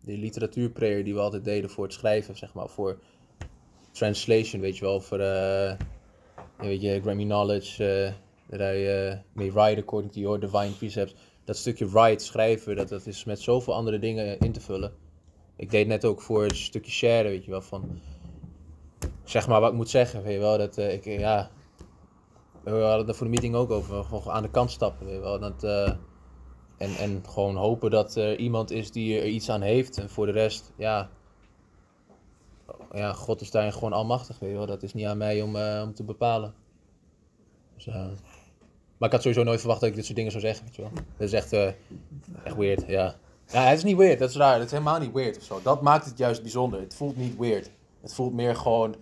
die 0.02 0.18
literatuurprayer 0.18 1.04
die 1.04 1.14
we 1.14 1.20
altijd 1.20 1.44
deden 1.44 1.70
voor 1.70 1.84
het 1.84 1.94
schrijven, 1.94 2.38
zeg 2.38 2.54
maar, 2.54 2.70
voor 2.70 3.00
translation, 3.92 4.62
weet 4.62 4.78
je 4.78 4.86
wel, 4.86 5.02
voor, 5.02 5.18
weet 6.58 6.82
je, 6.82 7.02
Grammy 7.02 7.24
Knowledge, 7.24 8.14
that 8.50 8.60
I 8.60 9.22
may 9.34 9.52
write 9.52 9.82
according 9.82 10.14
to 10.14 10.20
your 10.20 10.40
divine 10.40 10.72
precepts 10.72 11.16
dat 11.44 11.58
stukje 11.58 11.90
write, 11.90 12.24
schrijven, 12.24 12.76
dat, 12.76 12.90
dat 12.90 13.06
is 13.06 13.24
met 13.24 13.40
zoveel 13.40 13.74
andere 13.74 14.00
dingen 14.00 14.40
in 14.40 14.52
te 14.52 14.62
vullen. 14.62 14.94
Ik 15.56 15.72
deed 15.72 15.88
net 15.88 16.06
ook 16.06 16.22
voor 16.22 16.44
een 16.44 16.56
stukje 16.56 16.92
share, 16.92 17.30
weet 17.30 17.46
je 17.46 17.52
wel, 17.52 17.62
van 17.62 18.00
zeg 19.24 19.48
maar 19.48 19.60
wat 19.62 19.72
ik 19.72 19.78
moet 19.78 19.90
zeggen, 19.90 20.24
weet 20.24 20.34
je 20.34 20.40
wel, 20.40 20.58
dat 20.58 20.78
ik, 20.78 21.06
ja, 21.06 21.52
we 22.64 22.72
hadden 22.72 23.08
het 23.08 23.16
voor 23.16 23.26
de 23.26 23.32
meeting 23.32 23.56
ook 23.56 23.72
over, 23.72 24.04
gewoon 24.04 24.34
aan 24.34 24.44
de 24.44 24.50
kant 24.50 24.72
stappen, 24.72 25.22
dat, 25.22 25.64
uh, 25.64 25.88
en, 26.78 26.96
en 26.96 27.24
gewoon 27.30 27.56
hopen 27.56 27.92
dat 27.92 28.16
er 28.16 28.38
iemand 28.38 28.72
is 28.72 28.92
die 28.92 29.20
er 29.20 29.26
iets 29.26 29.50
aan 29.50 29.62
heeft 29.62 29.98
en 29.98 30.10
voor 30.10 30.26
de 30.26 30.32
rest, 30.32 30.74
ja, 30.76 31.10
ja, 32.92 33.14
God 33.14 33.42
is 33.42 33.52
daarin 33.52 33.74
gewoon 33.74 33.94
almachtig, 33.94 34.40
weet 34.40 34.54
wel, 34.54 34.66
dat 34.66 34.84
is 34.84 34.94
niet 34.94 35.06
aan 35.06 35.18
mij 35.18 35.42
om, 35.42 35.56
uh, 35.56 35.82
om 35.86 35.94
te 35.94 36.04
bepalen. 36.04 36.54
Dus, 37.76 37.86
maar 38.98 39.12
ik 39.12 39.12
had 39.12 39.22
sowieso 39.22 39.44
nooit 39.44 39.60
verwacht 39.60 39.80
dat 39.80 39.90
ik 39.90 39.96
dit 39.96 40.06
soort 40.06 40.18
dingen 40.18 40.32
zou 40.32 40.44
zeggen. 40.44 40.68
Wel. 40.76 40.92
Dat 40.94 41.28
is 41.28 41.34
echt, 41.34 41.54
echt 42.44 42.56
weird, 42.56 42.88
ja. 42.88 43.16
Ja, 43.48 43.64
het 43.64 43.78
is 43.78 43.84
niet 43.84 43.98
weird, 43.98 44.20
dat 44.20 44.30
is 44.30 44.36
raar. 44.36 44.54
Het 44.54 44.66
is 44.66 44.72
helemaal 44.72 45.00
niet 45.00 45.12
weird 45.12 45.38
of 45.38 45.44
zo. 45.44 45.60
Dat 45.64 45.82
maakt 45.82 46.06
het 46.06 46.18
juist 46.18 46.42
bijzonder. 46.42 46.80
Het 46.80 46.96
voelt 46.96 47.18
niet 47.18 47.38
weird. 47.38 47.72
Het 48.02 48.14
voelt 48.14 48.34
meer 48.34 48.56
gewoon 48.56 48.96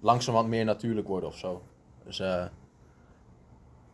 langzamerhand 0.00 0.50
meer 0.50 0.64
natuurlijk 0.64 1.08
worden 1.08 1.28
of 1.28 1.36
zo. 1.36 1.62
Dus, 2.04 2.20
uh, 2.20 2.44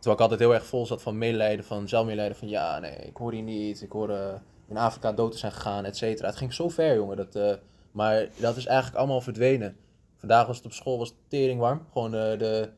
terwijl 0.03 0.15
ik 0.15 0.21
altijd 0.21 0.39
heel 0.39 0.53
erg 0.53 0.65
vol 0.65 0.85
zat 0.85 1.01
van 1.01 1.17
medelijden, 1.17 1.65
van 1.65 1.87
zelfmedelijden. 1.87 2.37
Van 2.37 2.47
ja, 2.47 2.79
nee, 2.79 2.95
ik 2.95 3.17
hoor 3.17 3.31
hier 3.31 3.41
niet. 3.41 3.81
Ik 3.81 3.91
hoor 3.91 4.09
uh, 4.09 4.33
in 4.67 4.77
Afrika 4.77 5.11
dood 5.11 5.31
te 5.31 5.37
zijn 5.37 5.51
gegaan, 5.51 5.85
et 5.85 5.97
cetera. 5.97 6.27
Het 6.27 6.37
ging 6.37 6.53
zo 6.53 6.69
ver, 6.69 6.95
jongen. 6.95 7.17
Dat, 7.17 7.35
uh, 7.35 7.53
maar 7.91 8.27
dat 8.35 8.57
is 8.57 8.65
eigenlijk 8.65 8.97
allemaal 8.97 9.21
verdwenen. 9.21 9.77
Vandaag 10.17 10.47
was 10.47 10.57
het 10.57 10.65
op 10.65 10.71
school 10.71 10.97
was 10.97 11.09
het 11.09 11.17
tering 11.27 11.59
warm. 11.59 11.85
Gewoon 11.91 12.11
de, 12.11 12.35
de 12.37 12.69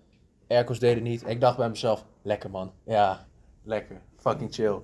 airco's 0.48 0.80
deden 0.80 1.04
niet. 1.04 1.28
ik 1.28 1.42
dacht 1.42 1.58
bij 1.58 1.70
mezelf, 1.70 2.06
Lekker 2.22 2.50
man. 2.50 2.72
Ja, 2.84 3.26
lekker. 3.64 4.02
Fucking 4.18 4.54
chill. 4.54 4.80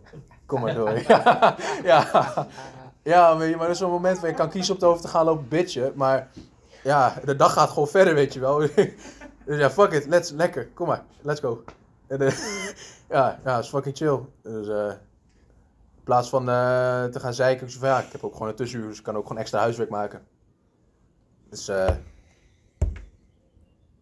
Kom 0.45 0.62
maar 0.62 0.73
door. 0.73 0.99
ja, 1.08 1.56
ja. 1.84 2.47
ja 3.04 3.34
maar 3.34 3.62
er 3.62 3.69
is 3.69 3.77
zo'n 3.77 3.91
moment 3.91 4.19
waar 4.19 4.30
je 4.30 4.36
kan 4.36 4.49
kiezen 4.49 4.73
om 4.73 4.80
te 4.80 4.86
over 4.86 5.01
te 5.01 5.08
gaan 5.08 5.25
lopen 5.25 5.47
bitchen. 5.47 5.91
Maar 5.95 6.30
ja, 6.84 7.13
de 7.25 7.36
dag 7.36 7.54
gaat 7.54 7.69
gewoon 7.69 7.88
verder, 7.88 8.13
weet 8.13 8.34
je 8.34 8.39
wel. 8.39 8.58
dus 9.45 9.58
ja, 9.60 9.69
fuck 9.69 9.91
it. 9.91 10.06
Let's, 10.08 10.32
lekker. 10.32 10.67
Kom 10.67 10.88
maar. 10.88 11.04
Let's 11.21 11.39
go. 11.39 11.63
En, 12.12 12.21
uh, 12.21 12.32
ja, 13.15 13.39
ja, 13.45 13.60
is 13.60 13.67
fucking 13.67 13.97
chill. 13.97 14.19
Dus 14.41 14.67
uh, 14.67 14.88
in 15.95 16.04
plaats 16.04 16.30
van 16.30 16.41
uh, 16.50 17.04
te 17.06 17.19
gaan 17.19 17.34
zeiken, 17.34 17.67
ik, 17.67 17.74
van, 17.74 17.88
ja, 17.88 18.00
ik 18.00 18.12
heb 18.12 18.24
ook 18.24 18.34
gewoon 18.34 18.47
een 18.47 18.56
tussenuur, 18.56 18.88
dus 18.88 18.97
ik 18.97 19.04
kan 19.04 19.15
ook 19.15 19.28
gewoon 19.28 19.41
extra 19.41 19.60
huiswerk 19.60 19.89
maken. 19.89 20.21
Dus 21.50 21.67
eh 21.67 21.95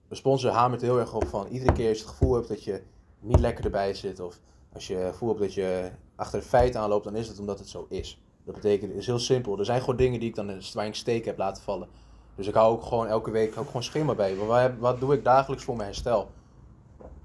de 0.07 0.15
sponsor 0.15 0.51
hamert 0.51 0.81
heel 0.81 0.99
erg 0.99 1.13
op 1.13 1.27
van 1.27 1.47
iedere 1.47 1.71
keer 1.71 1.89
als 1.89 1.97
je 1.97 2.03
het 2.03 2.13
gevoel 2.13 2.33
hebt 2.33 2.47
dat 2.47 2.63
je 2.63 2.81
niet 3.19 3.39
lekker 3.39 3.65
erbij 3.65 3.93
zit. 3.93 4.19
Of 4.19 4.39
als 4.73 4.87
je 4.87 5.09
voelt 5.13 5.39
dat 5.39 5.53
je 5.53 5.91
achter 6.15 6.39
de 6.39 6.45
feiten 6.45 6.79
aanloopt, 6.79 7.03
dan 7.03 7.15
is 7.15 7.27
het 7.27 7.39
omdat 7.39 7.59
het 7.59 7.69
zo 7.69 7.85
is. 7.89 8.21
Dat 8.43 8.55
betekent, 8.55 8.91
het 8.91 8.99
is 8.99 9.05
heel 9.05 9.19
simpel. 9.19 9.59
Er 9.59 9.65
zijn 9.65 9.79
gewoon 9.79 9.95
dingen 9.95 10.19
die 10.19 10.29
ik 10.29 10.35
dan 10.35 10.49
ik 10.85 10.95
steek 10.95 11.25
heb 11.25 11.37
laten 11.37 11.63
vallen. 11.63 11.87
Dus 12.35 12.47
ik 12.47 12.53
hou 12.53 12.71
ook 12.73 12.83
gewoon 12.83 13.07
elke 13.07 13.31
week 13.31 13.57
ook 13.57 13.65
gewoon 13.65 13.83
schema 13.83 14.15
bij. 14.15 14.35
Wat, 14.35 14.71
wat 14.79 14.99
doe 14.99 15.13
ik 15.13 15.23
dagelijks 15.23 15.63
voor 15.63 15.75
mijn 15.75 15.87
herstel? 15.87 16.29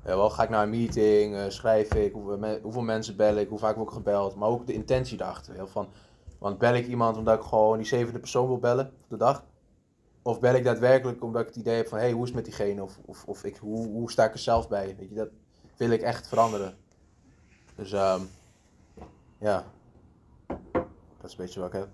Ja, 0.04 0.16
wel, 0.16 0.30
ga 0.30 0.42
ik 0.42 0.48
naar 0.48 0.62
een 0.62 0.70
meeting, 0.70 1.34
uh, 1.34 1.44
schrijf 1.48 1.94
ik, 1.94 2.12
hoeveel, 2.12 2.58
hoeveel, 2.62 2.82
mensen 2.82 3.16
bel 3.16 3.36
ik, 3.36 3.48
hoe 3.48 3.58
vaak 3.58 3.76
word 3.76 3.88
ik 3.88 3.94
gebeld. 3.94 4.34
Maar 4.34 4.48
ook 4.48 4.66
de 4.66 4.72
intentie 4.72 5.16
daarachter. 5.16 5.54
Heel 5.54 5.66
van, 5.66 5.88
want 6.38 6.58
bel 6.58 6.74
ik 6.74 6.86
iemand 6.86 7.16
omdat 7.16 7.38
ik 7.38 7.44
gewoon 7.44 7.76
die 7.76 7.86
zevende 7.86 8.18
persoon 8.18 8.46
wil 8.46 8.58
bellen 8.58 8.86
op 8.86 9.08
de 9.08 9.16
dag? 9.16 9.44
Of 10.22 10.40
bel 10.40 10.54
ik 10.54 10.64
daadwerkelijk 10.64 11.22
omdat 11.22 11.40
ik 11.40 11.46
het 11.48 11.56
idee 11.56 11.76
heb 11.76 11.88
van, 11.88 11.98
hé, 11.98 12.04
hey, 12.04 12.12
hoe 12.12 12.22
is 12.22 12.28
het 12.28 12.36
met 12.36 12.44
diegene? 12.44 12.82
Of, 12.82 12.98
of, 13.04 13.24
of 13.26 13.44
ik, 13.44 13.56
hoe, 13.56 13.86
hoe 13.86 14.10
sta 14.10 14.24
ik 14.24 14.32
er 14.32 14.38
zelf 14.38 14.68
bij? 14.68 14.96
Weet 14.98 15.08
je, 15.08 15.14
dat 15.14 15.28
wil 15.76 15.90
ik 15.90 16.02
echt 16.02 16.28
veranderen. 16.28 16.76
Dus 17.74 17.92
ehm 17.92 18.20
ja, 19.38 19.64
dat 20.76 21.24
is 21.24 21.30
een 21.30 21.36
beetje 21.36 21.60
wat 21.60 21.68
ik 21.68 21.78
heb. 21.78 21.88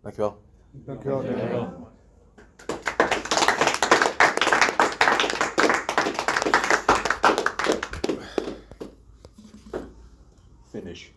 Dankjewel. 0.00 0.36
Dankjewel. 0.70 1.22
Finish. 10.80 11.12